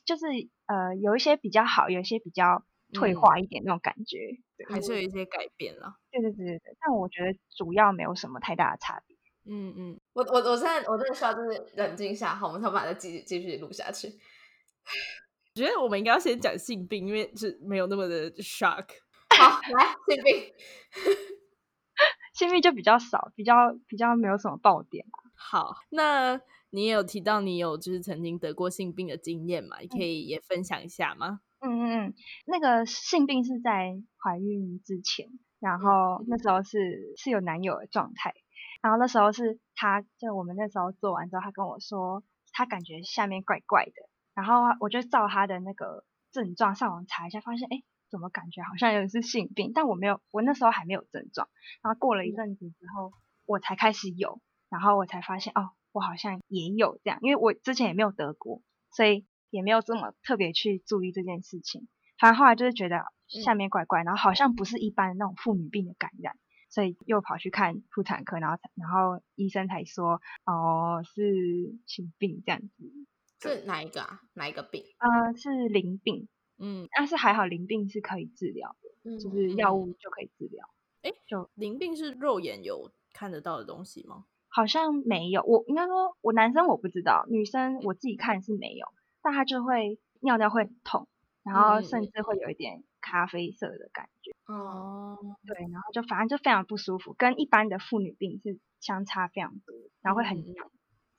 [0.05, 0.25] 就是
[0.67, 2.63] 呃有一些比较好，有一些比较
[2.93, 4.17] 退嗯化一点那种感觉。
[4.57, 5.95] 对还是有一些改变了？
[6.11, 9.17] 对对对对对，但我觉得主要没有什么太大的差别。
[9.47, 14.07] 嗯嗯，我我我现在我真的需要就是冷静一下，好，我们才有办法再继续继续录下去。
[15.55, 18.85] 我觉得我们应该要先讲性病，因为是没有那么的 shock。
[19.37, 20.53] 好，来性病。
[22.33, 23.53] 性病就比较少，比较
[23.87, 25.05] 比较没有什么爆点。
[25.35, 26.39] 好，那
[26.75, 29.79] 你也有提到你有就是曾经得过性病的经验嘛？
[29.79, 31.39] 你可以也分享一下吗？
[31.59, 32.13] 嗯嗯嗯，
[32.45, 35.27] 那个性病是在怀孕之前，
[35.59, 38.33] 然后那时候是是有男友的状态，
[38.81, 47.81] 然后那时候是他就我们那时候做完之后，他跟我说他感觉下面怪怪的，然后我就照他的那个症状上网查一下，发现哎。
[48.07, 51.49] 怎么感觉好像有点是性病，但我没有，我那时候还没有症状。
[51.81, 53.11] 然后过了一阵子之后，
[53.45, 61.87] 我才开始有，然后我才发现哦，我好像也有这样，因为我之前也没有得过，所以也没有这么特别去注意这件事情。
[62.19, 66.37] 反正后来就是觉得下面怪怪，然后好像不是一般那种妇女病的感染，
[66.69, 72.91] 所以又跑去看妇产科，然后然后医生才说哦是性病这样子。
[73.39, 74.19] 是哪一个啊？
[74.33, 74.83] 哪一个病？
[74.97, 76.27] 呃，是淋病。
[76.57, 80.69] 嗯，但是还好，淋病是可以治疗的，就是药物就可以治疗。
[81.03, 84.25] 哎，就淋病是肉眼有看得到的东西吗？
[84.55, 88.87] 好像没有，我应该说，我男生我不知道，女生我自己看是没有，
[89.21, 91.09] 但他就会尿尿会痛，
[91.43, 94.31] 然后甚至会有一点咖啡色的感觉。
[94.45, 100.71] 哦，对，然后就反正就非常不舒服，跟一般的妇女病是相差非常多，然后会很痒。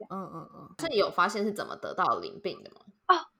[0.08, 2.85] 嗯嗯嗯，这你有发现是怎么得到淋病的吗？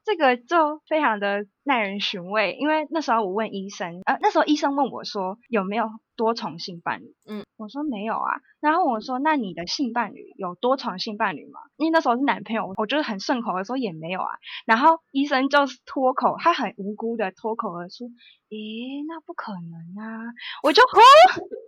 [0.07, 0.17] 哦。
[0.17, 11.59] 这个就非常的耐人寻味，因为那时候我问医生，呃，那时候医生问我说有没有多重性伴侣，嗯，我说没有啊，然后我说那你的性伴侣有多重性伴侣吗？
[11.77, 18.11] 因为那时候是男朋友，我就是很顺口的说也没有啊，然后医生就脱口，他很无辜的脱口而出，
[18.49, 20.23] 咦，那不可能啊，
[20.63, 21.01] 我就吼，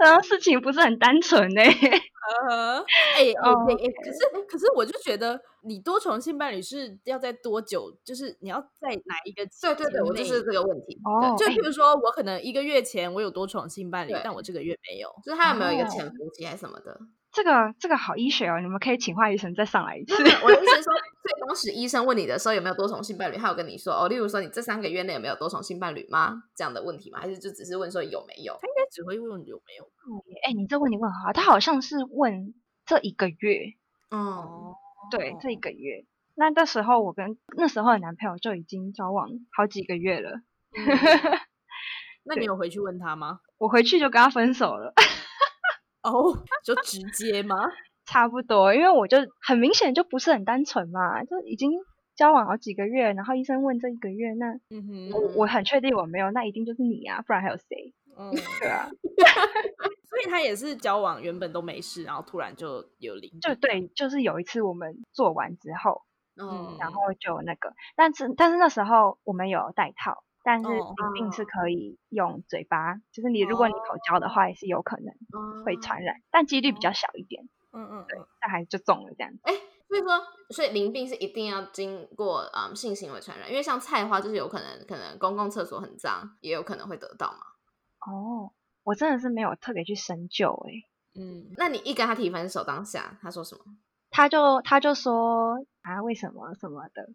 [0.00, 1.62] 然后事情不是很单纯呢。
[2.48, 7.92] 呃，哎哎哎，可是可是我就觉得你多重性伴侣是要在多久？
[8.04, 9.44] 就是你要在哪一个？
[9.60, 10.96] 对对对，我就是这个问题。
[11.04, 17.00] 哦，就譬如说我可能一个月前我有多重性伴侣，但我这个月没有，就是他有没有一个潜伏期还是什么的？
[17.32, 20.14] 这个这个好医学哦，你们可以请华医生再上来一次。
[20.42, 26.42] 我的意思是说， 所以当时医生问你的时候有没有多重性伴侣，他有跟你说哦，例如说你这三个月内有没有多重性伴侣吗？
[26.56, 27.20] 这样的问题吗？
[27.20, 28.52] 还是就只是问说有没有？
[28.60, 29.84] 他应该只会问有没有。
[30.44, 33.74] 哎，你这问题问好，他好像是问这一个月。
[34.10, 34.74] 哦，
[35.10, 36.04] 对，这一个月。
[36.34, 40.40] 那那时候我跟那时候的男朋友就已经交往好几个月了。
[42.24, 43.40] 那你有回去问他吗？
[43.58, 44.94] 我回去就跟他分手了。
[46.04, 47.56] 哦，就直接吗？
[48.06, 51.72] 差不多，因为我就很明显就不是很单纯嘛，就已经
[52.16, 54.46] 交往好几个月，然后医生问这一个月，那
[55.14, 57.94] 我我很确定我没有，那一定就是你啊，不然还有谁？
[58.18, 58.88] 嗯， 对啊。
[60.08, 66.02] 所以他也是交往原本都没事，然后突然就有灵，就对，就是有一次我们做完之后，
[66.36, 70.24] 嗯，然后就那个，但是但是那时候我们有戴套。
[70.42, 75.14] 但是淋病是可以用嘴巴，就是你如果你口交的话，也是有可能
[75.64, 77.48] 会传染，但几率比较小一点。
[77.72, 79.38] 嗯嗯，对，但还是就中了这样子。
[79.44, 79.52] 哎，
[79.86, 87.38] 所以说，所以淋病是一定要经过嗯性行为传染，因为像菜花就是有可能，可能公共厕所很脏，也有可能会得到嘛。
[88.10, 88.50] 哦，
[88.82, 90.72] 我真的是没有特别去深究哎。
[91.14, 93.60] 嗯，那你一跟他提分手当下，他说什么？
[94.10, 97.10] 他就他就说啊，为什么什么的。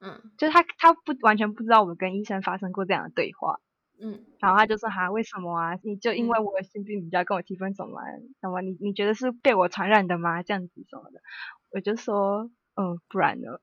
[0.00, 3.60] 嗯，就是他他不完全不知道我跟医生发生过这样的对话，
[3.98, 5.78] 嗯，然后他就说哈为什么啊？
[5.82, 8.00] 你就因为我的性病，你就要跟我提分手吗？
[8.40, 10.42] 什么你你觉得是被我传染的吗？
[10.42, 11.20] 这样子什么的，
[11.70, 13.58] 我就说嗯，不然呢？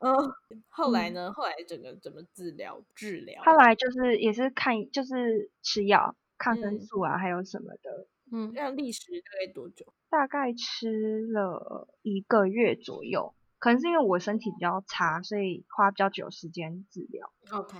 [0.00, 0.32] 嗯，
[0.70, 1.32] 后来呢？
[1.32, 3.42] 后来整个怎么治疗治疗？
[3.44, 8.06] 后来就是也是看就是吃药，抗生素啊，还有什么的。
[8.32, 9.84] 嗯，这样历时大概多久？
[10.08, 13.34] 大概吃了一个月左右。
[13.62, 17.32] 可能是因为我身体比较差，所以花比较久时间治疗。
[17.52, 17.78] OK，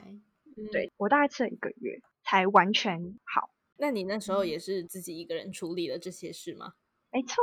[0.71, 3.51] 对我大概吃了一个月才完全好。
[3.79, 6.75] 那你那时候也是自己一个人处理了这些事吗？
[7.11, 7.43] 没错，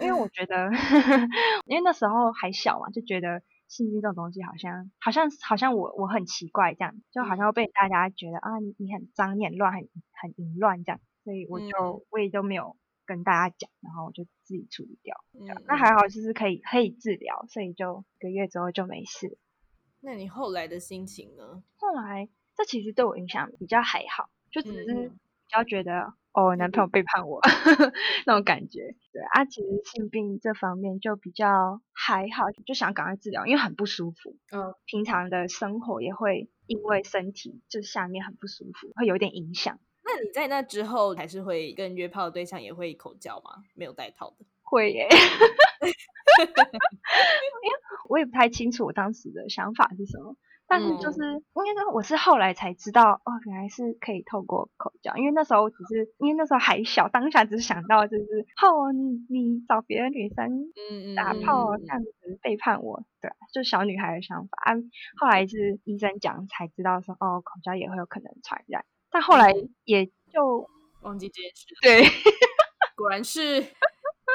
[0.00, 0.70] 因为我觉得，
[1.66, 9.82] 因为那时候还小嘛，就觉得性病这种东西好像好像好像我我很奇怪这样，就好像被大家觉得啊你你很脏、你很乱、很
[10.22, 12.74] 很淫乱这样，所以我就我也都没有。
[13.06, 15.16] 跟大家讲，然后我就自己处理掉。
[15.66, 19.38] 那还好，就是可以可以治疗，所以就一个月之后就没事。
[20.00, 21.62] 那你后来的心情呢？
[21.76, 25.16] 后来这其实对我影响比较还好，就只是比
[25.48, 27.40] 较觉得哦，男朋友背叛我
[28.26, 28.94] 那种感觉。
[29.12, 34.36] 对啊，其实性病这方面就比较还好，就想赶快治疗，因为很不舒服。
[34.52, 39.80] 嗯，平常的生活也会因为身体就下面很不舒服，会有点影响。
[40.06, 43.64] 那你在那之后还是会跟约炮的对象也会口交吗？
[43.74, 44.46] 没有带套的？
[44.62, 45.18] 会耶， 因
[46.48, 47.76] 为
[48.08, 50.36] 我也不太清楚我当时的想法是什么。
[50.68, 58.24] 但是就是应该说我是后来才知道哦，原来是可以透过口交，因为那时候只是因为那时候还小，当下只是想到就是
[58.60, 60.72] 哦，你你找别的女生
[61.14, 62.10] 打炮这样子
[62.42, 64.58] 背叛我，对，就小女孩的想法。
[64.64, 64.74] 啊，
[65.20, 69.52] 后来是医生讲才知道说哦，口交也会有可能传染，但后来
[69.84, 70.68] 也就
[71.02, 71.66] 忘记这件事。
[71.82, 72.02] 对，
[72.96, 73.60] 果然是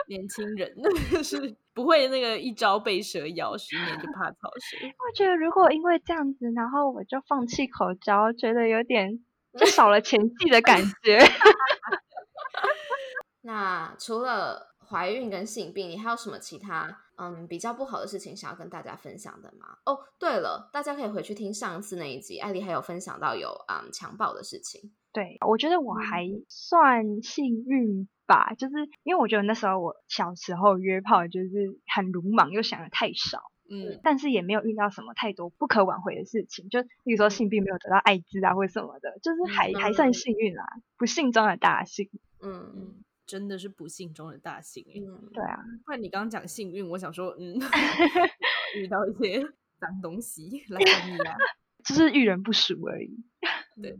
[0.08, 0.74] 年轻人，
[1.24, 1.56] 是。
[1.74, 4.90] 不会那个一朝被蛇咬，十年就怕草绳。
[4.90, 9.24] 我觉得如果因为这样子，然后我就放弃口交，觉得有点
[9.58, 11.18] 就少了前戏的感觉。
[13.44, 19.78] 那除了怀孕跟性病，你还有什么其他嗯比较不好的事情想要跟大家分享的吗？
[19.86, 24.92] 哦，对了，大家可以回去听上次那一集，艾丽还有分享到有嗯强暴的事情。
[25.14, 28.08] 对，我觉得我还算幸运。
[28.28, 31.50] 吧，就是因为我觉得那时候我小时候约炮就是
[31.94, 40.64] 很鲁莽，又想的太少，嗯，但是也没有遇到什么太多不可挽回的事情，就比如说性病没有得到艾滋啊或者什么的，就是还还算幸运啦，
[40.98, 42.10] 不幸中的大幸，
[42.42, 47.58] 嗯嗯，真的是不幸中的大幸，嗯，对啊，不然你刚刚讲幸运，我想说，嗯，
[48.76, 49.40] 遇到一些
[49.80, 51.38] 脏东西来你啊，
[51.86, 53.24] 就是遇人不淑而已，
[53.82, 53.98] 对，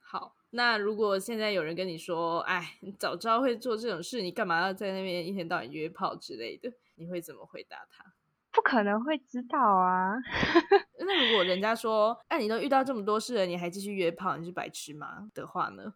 [0.00, 0.34] 好。
[0.52, 6.72] 那如果现在有人跟你说，哎，你早知道会做这种事，你干嘛要在那边一天到晚约炮之类的？
[6.96, 8.14] 你会怎么回答他？
[8.50, 10.14] 不可能会知道啊。
[10.98, 15.30] 那如果人家说，哎，你都遇到这么多事了，你还继续约炮，你是白痴吗？
[15.34, 15.92] 的话呢？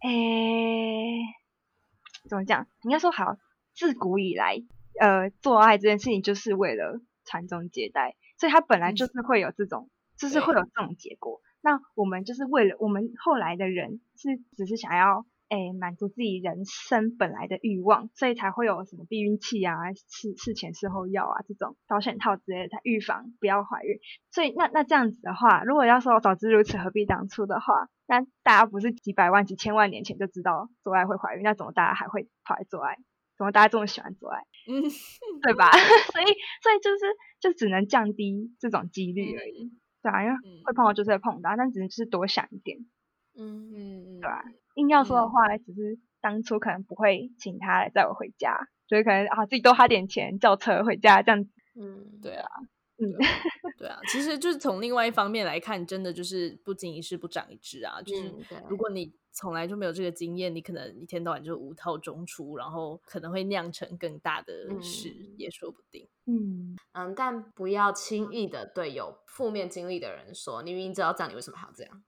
[0.00, 0.10] 哎，
[2.28, 2.66] 怎么讲？
[2.82, 3.36] 应该说好，
[3.74, 4.62] 自古以来，
[5.00, 11.40] 呃，做爱这件事情就是为了传宗接代，所以他本来就是会有这种，就是会有这种结果。
[11.60, 23.98] 那我们就是为了我们后来的人是只是想要诶满足自己人生本来的欲望，所以才会有什么避孕器啊、事事前事后药啊这种保险套之类的，才预防不要怀孕。
[24.30, 32.96] 所以那那这样子的话，如果要说早知如此何必当初的话，那大家不是几百万几千万年前就知道做爱会怀孕，那怎么大家还会跑来做爱？
[33.36, 34.40] 怎么大家这么喜欢做爱？
[34.68, 34.82] 嗯，
[35.42, 35.70] 对吧？
[36.12, 36.24] 所以
[36.62, 37.04] 所以就是
[37.38, 39.72] 就只能降低这种几率而已。
[40.02, 42.78] 对啊，因为会碰到就是会碰到，但只能就是多想一点。
[43.38, 44.42] 嗯嗯嗯，对吧？
[44.76, 48.56] 硬要说的话，只是当初可能不会请他来载我回家，
[48.88, 51.50] 所以可能啊自己多花点钱叫车回家这样子。
[51.78, 52.48] 嗯，对啊，
[52.98, 53.12] 嗯，
[53.76, 58.00] 对啊，其实就是从另外一方面来看，真的就是不经一事不长一智啊。
[58.00, 58.32] 就是
[58.68, 66.08] 如果你从来就没有这个经验，你可能一天到晚就无套中出，然后可能会酿成更大的事，也说不定。
[66.24, 72.02] 嗯嗯，但不要轻易的对有负面经历的人说，你明明知道这样，你为什么还要这样？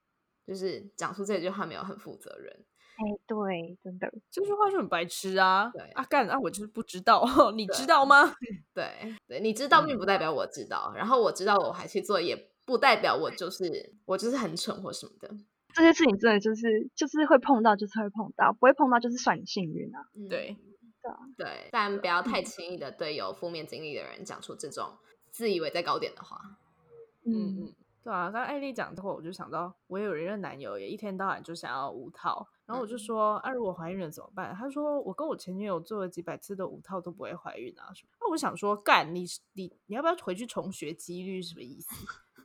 [0.48, 2.50] 就是讲出这句话没有很负责任。
[2.96, 5.70] 哎，对，真的，这句话就很白痴啊！
[5.72, 7.22] 对啊，干啊，我就是不知道，
[7.54, 8.34] 你知道吗？
[8.74, 15.30] 对对，你知道并不代表我知道，然后我知道我还去做，也不代表我就是我就是很蠢或什么的。
[15.74, 20.00] 这些事情真的就是就是会碰到，就是会碰到，不会碰到就是算你幸运啊。
[20.30, 20.56] 对。
[21.38, 24.98] 对，但不要太轻易的对有负面经历的人讲出这种
[25.30, 26.38] 自以为在高点的话。
[27.24, 27.74] 嗯嗯，
[28.08, 34.56] 对啊，刚艾丽讲之后，我就想到我有一任男友，也一天到晚就想要无套，然后我就说啊，如果怀孕了怎么办？
[34.58, 37.92] 他说我跟我前女友做了几百次的无套都不会怀孕啊。
[38.18, 41.42] 那我想说，干你你你要不要回去重学几率？
[41.42, 41.94] 什么意思？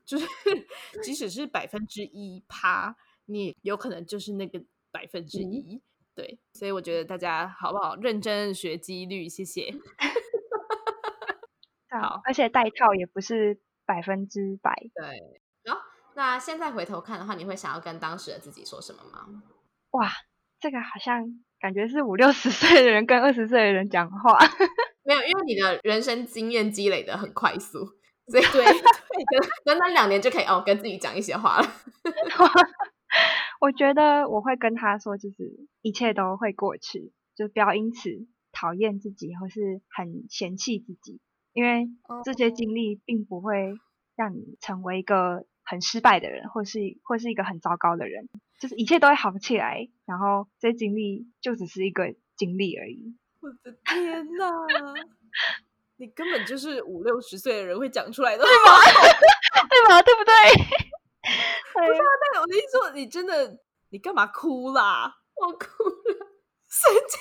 [0.04, 0.28] 就是
[1.02, 2.98] 即使是百分之一趴，
[3.28, 5.82] 你有可能就是那个百分之一。
[6.14, 9.74] 对，所以我觉得大家好不好认真学几率，谢谢。
[11.90, 14.76] 好，而且带套也不是百分之百。
[14.94, 15.12] 对，好，
[16.16, 19.44] 那现在回头看的话，你会想要跟当时的自己说什么吗？
[19.92, 20.10] 哇，
[20.60, 21.24] 这个好像
[21.60, 24.38] 感觉是五六十岁的人跟二十岁的人讲话。
[25.06, 27.86] 没有，因为你的人生经验积累的很快速，
[28.28, 28.64] 所以对，
[29.66, 31.68] 短短两年就可以哦跟自己讲一些话了。
[33.60, 38.10] 我觉得我会跟他说，就是一切都会过去，就不要因此
[38.52, 41.20] 讨厌自己或是很嫌弃自己，
[41.52, 41.90] 因为
[42.24, 43.74] 这些经历并不会
[44.16, 49.90] 让你成为一个很失败的人，或是或是一个很糟糕的人，就是一切都会好起来。
[50.06, 53.16] 然后这些经历就只是一个经历而已。
[53.42, 54.50] 我的天哪，
[55.98, 58.78] 你根本就是五六十岁的人会讲出来的，对吗？
[59.70, 60.02] 对吗？
[60.02, 60.34] 对不对？
[61.74, 63.58] 不是啊，但我的意思说，你真的，
[63.90, 65.14] 你干嘛哭啦？
[65.36, 66.28] 我哭了，
[66.70, 67.18] 生气。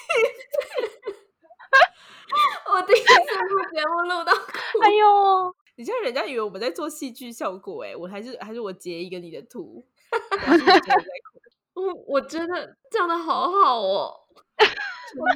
[2.72, 3.10] 我第一次
[3.48, 4.80] 录节目录到哭。
[4.82, 9.84] 哎呦，你像人家以为我们在做戏剧效果哎，我还是 还是我截一个你的图。
[11.74, 14.14] 我我真的讲的好好哦，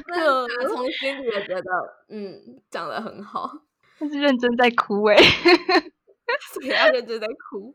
[0.07, 1.69] 真的打从心里也觉得，
[2.09, 3.51] 嗯，讲的很好。
[3.99, 5.17] 但是认真在哭哎、
[6.61, 7.73] 对啊，认真在哭。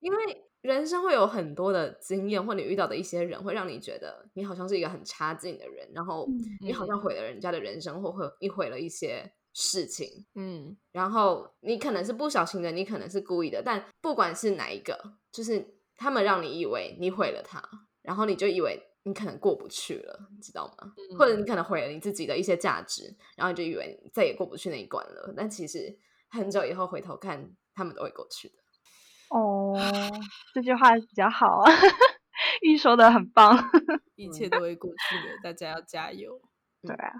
[0.00, 6.28] 因为人生会有很多的经验，或你遇到的一些人，会让你觉得你好像是一个很差劲的人，然后
[6.60, 14.96] 你好像毁了人家的人生，或会你毁了一些事情，嗯然后你可能是不小心的，你可能是故意的，但不管是哪一个，
[15.32, 17.60] 就是他们让你以为你毁了他，
[18.02, 20.92] 然后你就以为你可能过不去了，你知道吗？
[21.18, 25.98] 或者你可能毁了你自己的一些价值，然后你就以为再也过不去那一关了，但其实
[26.30, 28.54] 很久以后回头看，他们都会过去的。
[29.30, 29.74] 哦，
[30.54, 31.70] 这句话比较好啊，
[32.62, 33.58] 玉说的很棒。
[34.14, 36.40] 一切都会过去的，大家要加油。
[36.82, 37.12] 对啊，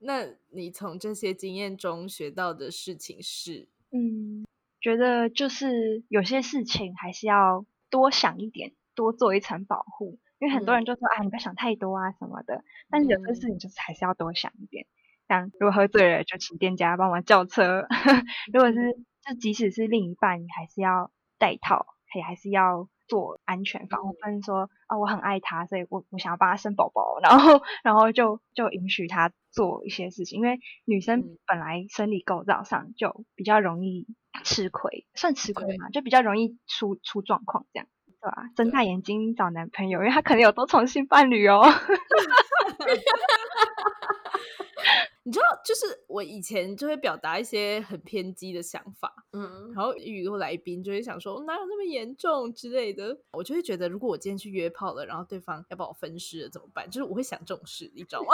[0.00, 3.68] 那你从这些经验中学到的事情是？
[3.90, 4.44] 嗯，
[4.80, 10.18] 觉得就是有些事情还是要多想一点，多做一层保护。
[10.38, 14.86] 因为很多人就说、啊，你不要想太多啊什么的，但是有些事情就是还是要多想一点。
[15.26, 17.82] 像如果喝醉了，就请店家帮忙叫车；
[18.52, 18.94] 如果是
[19.26, 24.12] 就即使是另一半，你还是要带套，也还是要做安全防护。
[24.12, 34.06] 不能说啊，我很爱他，所以我我想要帮他生宝宝， 然后 然后就就允许他做一些事情，因为女生嗯本来生理构造上就比较容易
[34.44, 37.88] 吃亏，算吃亏嘛，就比较容易出出状况这样。
[38.20, 41.62] 对吧、睁大眼睛找男朋友，因为他可能有多重性伴侣哦。
[45.28, 56.88] 你知道，就是我以前就会表达一些很偏激的想法，嗯，然后遇过来宾就会想说哪有那么严重之类的，我就会觉得如果我今天去约炮了，然后对方要把我分尸了怎么办？
[56.90, 58.28] 就是我会想这种事，你知道吗？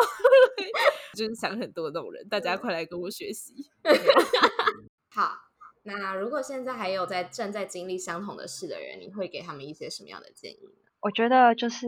[1.19, 3.53] 就是想很多的那种人，大家快来跟我学习。
[5.11, 5.33] 好。
[5.87, 10.91] 那如果现在还有在正在经历相同的事的人，你会给他们一些什么样的建议呢？
[11.01, 11.87] 我觉得就是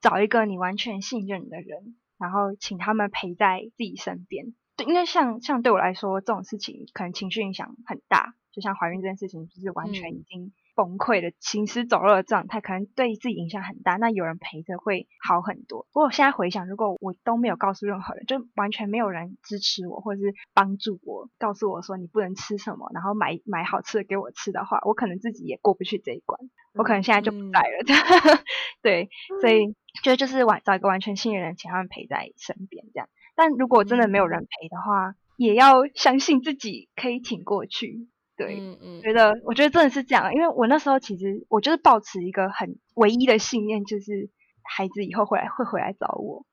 [0.00, 4.54] 找一个你完全信任的人，然后请他们陪在自己身边。
[4.76, 13.96] 对，因为像像对我来说，这种事情可能情绪影响很大，就像怀孕这件事情，就是完全嗯已经崩溃的行尸走肉的状态，可能对自己影响很大。
[13.96, 15.86] 那有人陪着会好很多。
[15.92, 26.38] 不过我现在回想，如果我都没有告诉任何人，就完全没有人支持我，或者是帮助我，告诉我说你不能吃什么，然后买买好吃的给我吃的话，我可能自己也过不去这一关。
[26.74, 28.42] 我可能现在就不嗯在了，
[28.82, 29.10] 对，
[29.42, 33.08] 所以觉得就是完找一个完全信任的人，请他们陪在身边这样。
[33.34, 38.08] 但如果真的没有人陪的话，也要相信自己可以挺过去。
[38.36, 44.30] 对，嗯嗯觉得我觉得真的是这样，因为我那时候其实我就是抱持一个很唯一的信念，就是
[44.62, 46.44] 孩子以后回来会回来找我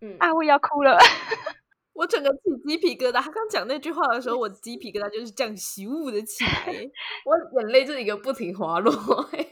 [0.00, 0.34] 嗯啊！
[0.34, 0.98] 我也要哭了，
[1.94, 3.12] 我整个起鸡皮疙瘩。
[3.22, 6.66] 他刚讲那句话的时候， 我鸡皮疙瘩就是这样习物的起来。
[7.24, 8.92] 我眼泪就是一个不停滑落、
[9.32, 9.48] 欸。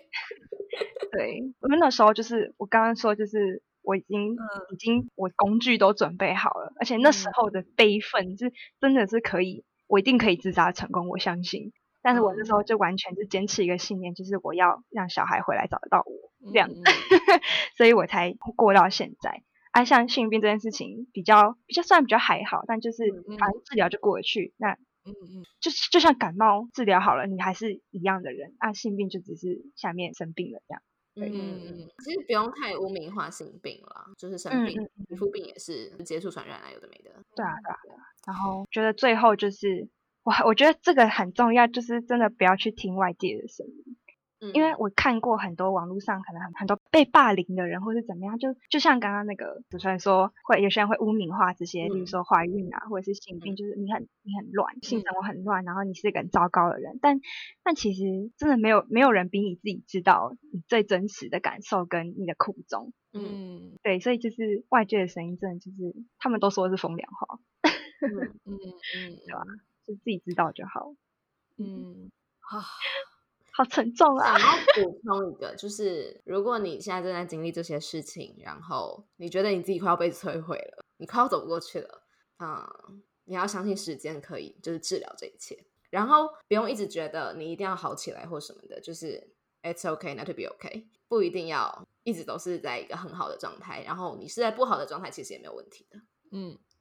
[1.12, 4.34] 对，我们那时候就是我刚刚说，就是我已经、
[4.72, 11.72] 已经我工具都准备好了，而且那时嗯候的悲愤是真的是可以，我一定可以自杀成功，我相信。
[12.02, 16.82] 但是我那时候就完全是坚持一个信念，就是我要让小孩回来找得到我，这样，嗯
[17.76, 19.42] 所以我才过到现在。
[19.72, 24.52] 啊，像性病这件事情比较比较算比较还好，但就是嗯反正治疗就过得去。
[24.56, 28.54] 那嗯嗯，就就像感冒治疗好了，你还是一样的人。
[28.58, 30.82] 啊，性病就只是下面生病了这样。
[31.14, 37.10] 对嗯嗯，其实不用太污名化性病了，就是生嗯病嗯、皮肤病也是接触传染啊，有的没的。
[37.36, 37.98] 对啊，对啊，对啊。
[38.26, 39.88] 然后觉得最后就是，
[40.24, 43.96] 我我觉得这个很重要，就是真的不要去听外界的声音，嗯
[44.52, 52.06] 因为我看过很多网络上可能很很多被霸凌的人，或是怎么样，就就像刚刚那个主持人说，会有些人会污名化这些，比如嗯。
[52.06, 53.56] 说怀孕啊，或者是性病，嗯。
[53.56, 57.20] 就是你很你很乱，性嗯生活很乱，然后你是一个很糟糕的人，但
[57.62, 62.92] 但其实真的没有没有人比你自己知道你最真实的感受跟你的苦衷。
[63.12, 63.78] 嗯嗯。
[63.82, 67.38] 对，所以就是外界的声音，真的就是他们都说是风凉话，
[68.02, 68.58] 嗯嗯
[68.96, 69.44] 嗯，对吧？
[69.86, 70.94] 就自己知道就好。
[71.56, 72.58] 嗯，好，
[73.56, 74.36] 好沉重啊！
[74.36, 82.02] 想要补充一个，就是如果你现在正在经历这些事情，然后你觉得你自己快要被摧毁了，你快要走不过去了，
[82.40, 85.56] 嗯，你要相信时间可以就是治疗这一切，
[85.90, 89.32] 然后不用一直觉得你一定要好起来或什么的，就是
[89.62, 96.00] it's okay not to be okay，不一定要一直都是在一个很好的状态，然后你是在不好的状态，其实也没有问题的。
[96.32, 96.73] 嗯，对，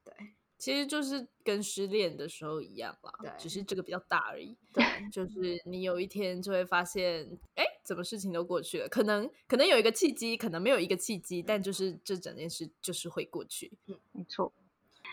[0.63, 4.57] 其实就是跟失恋的时候一样啦，对只是这个比较大而已。
[4.71, 8.87] 对，就是你有一天就会发现，哎，怎么事情都过去了？
[8.87, 13.77] 可能可能有一个契机，可能没有一个契机，但就是这整件事就是会过去。
[13.87, 14.53] 嗯没错，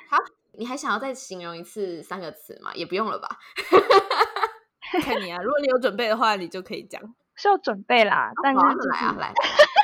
[0.09, 0.17] 好
[0.53, 2.73] 你还想要再形容一次三个词吗？
[2.77, 3.29] 也不用了吧？
[5.03, 7.03] 看你啊，如果你有准备的话，你就可以讲。
[7.35, 9.35] 是有准备啦，但是来啊来，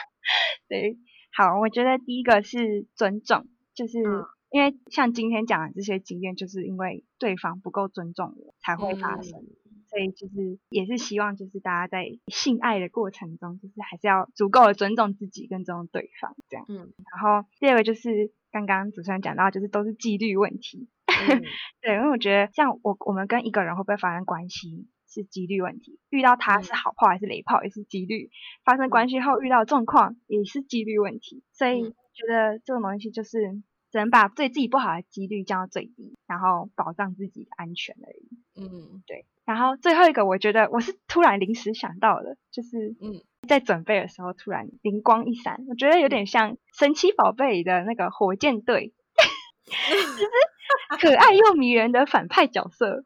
[0.68, 0.96] 对，
[1.32, 9.40] 好，我觉得第一个是尊重，就是嗯因为像今天讲的这些经验，就是因为对方不够尊重我才会发生。
[9.40, 9.56] 嗯
[9.88, 16.66] 所以就是也是希望就是大家在性爱的过程中，就是还是要足够的尊重自己跟尊重对方这样。
[16.68, 20.88] 嗯然后第二个就是刚刚主持人讲到，就是都是纪律问题。
[21.06, 21.40] 嗯
[21.80, 28.28] 对，因为我觉得像我我们跟一个人会不会发生关系是几率问题，遇到他是嗯好炮还是雷炮也是几率，
[28.64, 33.62] 发生关系后遇到状况也是几率问题，所以嗯觉得这种东西就是
[33.96, 38.28] 只能把对自己不好的几率降到最低，然后保障自己的安全而已。
[38.60, 39.02] 嗯。
[39.06, 43.24] 对，然后最后一个我觉得我是突然临时想到的，就是嗯。
[43.48, 48.92] 在准备的时候突然灵光一闪，我觉得有点像神奇宝贝的那个火箭队，
[49.64, 53.04] 就是可爱又迷人的反派角色。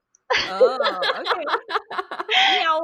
[0.51, 1.45] 哦，OK，
[2.59, 2.81] 喵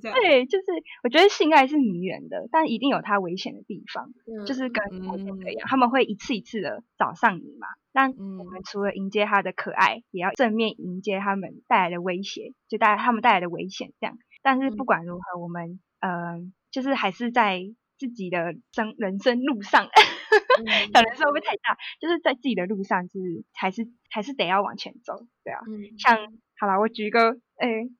[0.00, 0.64] 对，就是
[1.04, 7.68] 我觉得性爱是迷人的，但一定有它危险的地方，嗯就是跟火箭队一样，他们会一次一次的找上你嘛。
[7.92, 14.16] 但我们嗯除了迎接他的可爱，也要正面迎接他们带来的威胁，就带来他们带来的危险这样。
[14.42, 17.60] 但是不嗯管如何，我们呃，就是还是在
[17.98, 21.76] 自己的生人生路上，可能说会不会太大？
[22.00, 25.60] 就是在自己的路上，就是还是还是得要往前走，对啊。
[25.68, 26.16] 嗯像
[26.58, 27.90] 好了，我举一个，诶、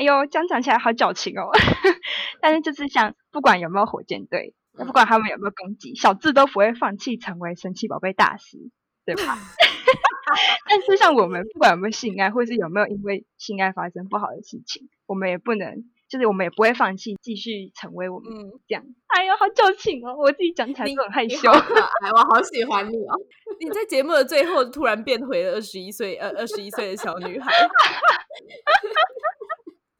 [0.00, 1.50] 哎呦，这样讲起来好矫情哦。
[2.40, 8.56] 但是就是像不管有没有火箭队，嗯不管他们有没有攻击，小智都不会放弃成为神奇宝贝大师，
[9.04, 9.36] 对吧？
[10.66, 18.82] 但是像我们不管有没有性爱，或是有没有因为性爱发生不好的事情，我们也不能，就是我们也不会放弃继续成为我们嗯，这样。
[19.08, 23.20] 哎呦，好矫情哦，我自己讲起来你都很害羞我好喜欢你哦。
[23.60, 27.52] 你在节目的最后突然变回了二十一岁，呃，二十一岁的小女孩。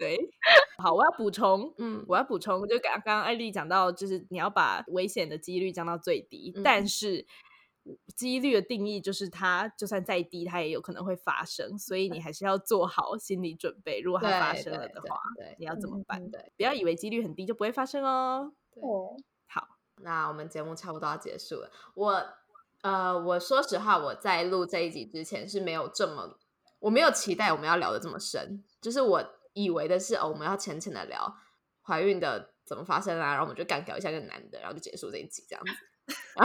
[0.00, 0.16] 对，
[0.78, 7.26] 好，我要补充，嗯我要补充，就刚刚刚艾丽讲到，就是你要把危险的几率降到最低，嗯但是
[8.16, 16.22] 几率的定义就是它就算再低，它也有可能会发生，所以你还是要做好心理准备，如果它发生了对对的话，对你要怎么办？
[16.22, 18.52] 嗯对，不要以为几率很低就不会发生哦。
[18.74, 18.82] 对，
[19.48, 21.70] 好，那我们节目差不多要结束了。
[21.94, 22.24] 我
[22.82, 26.38] 呃，我说实话，我在录这一集之前是没有这么，
[26.78, 29.22] 我没有期待我们要聊的这么深，就是我
[29.62, 31.34] 以为的是哦，我们要浅浅的聊
[31.82, 35.72] 怀孕的怎么发生啊，然后我们就干掉一下个男的，然后就结束这一集这样子。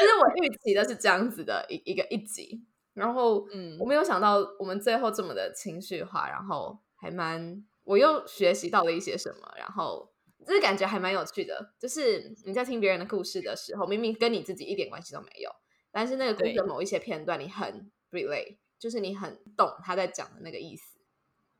[0.00, 10.10] 就是我预期的是这样子的一一个一集，然后嗯我没有想到我们最后这么的情绪化，然后还蛮我又学习到了一些什么，然后
[10.46, 11.74] 就是感觉还蛮有趣的。
[11.78, 15.50] 就是你在听别人的故事的时候，明明跟你自己一点关系都没有，
[15.92, 20.93] 但是那个故事的某一些片段你很 relate，就是你很懂他在讲的那个意思，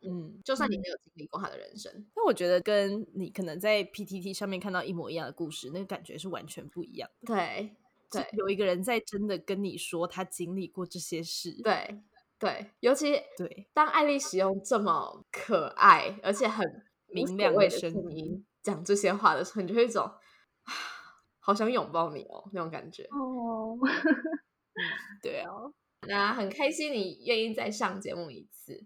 [0.09, 1.93] 嗯，就算你没有经历过他的人生。
[2.15, 7.35] 但我觉得跟你可能在 PTT 上面看到一模一样的故事，那个感觉是完全不一样的。
[7.35, 7.77] 对
[8.11, 12.01] 对有一个人在真的跟你说他经历过这些事，对
[12.39, 16.65] 对，尤其对，当艾丽使用这么可爱而且很
[17.09, 20.73] 明亮的声音音讲这些话的时候，你就会有一种啊
[21.41, 23.05] 好想拥抱你哦那种感觉。
[23.05, 23.77] 哦，
[25.23, 25.51] 对啊，
[26.07, 28.85] 那很开心你愿意再上节目一次，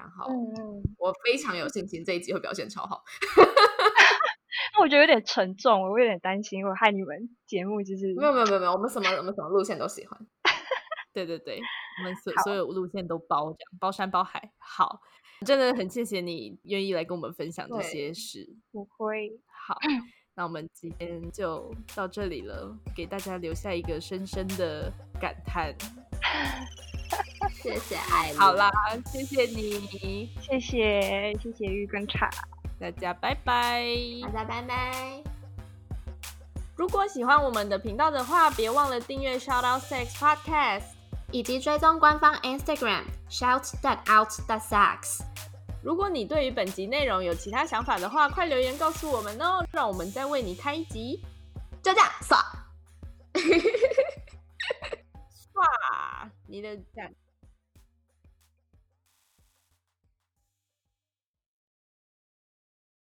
[0.00, 3.04] 然后嗯嗯，我非常有信心这一集会表现超好。
[4.72, 10.18] 那我觉得有点沉重，我有点担心，我害你们节目就是没有没有没有没有，我们什么我们什么路线都喜欢。
[11.12, 11.60] 对对对，
[11.98, 14.52] 我们所所有路线都包，这样包山包海。
[14.58, 15.00] 好，
[15.44, 18.48] 真的很谢谢你愿意来跟我们分享这些事。
[18.70, 19.40] 不会。
[19.66, 19.76] 好，
[20.36, 25.74] 那我们今天就到这里了，给大家留下一个深深的感叹。
[27.62, 28.38] 谢谢艾丽。
[28.38, 28.70] 好啦，
[29.06, 32.30] 谢谢你，谢谢谢谢玉跟茶，
[32.78, 33.84] 大家拜拜。
[34.22, 35.22] 大家拜拜。
[36.76, 40.84] 如果喜欢我们的频道的话，别忘了订阅 Shout Out Sex Podcast。
[41.32, 45.20] 以及追踪官方 Instagram shout that out that sucks。
[45.80, 51.24] 如果你对于本集内容有其他想法的话，快留言告诉我们哦，让我们再为你开一集。
[51.84, 52.40] 就这样，爽。
[55.54, 57.14] 哇，你的赞。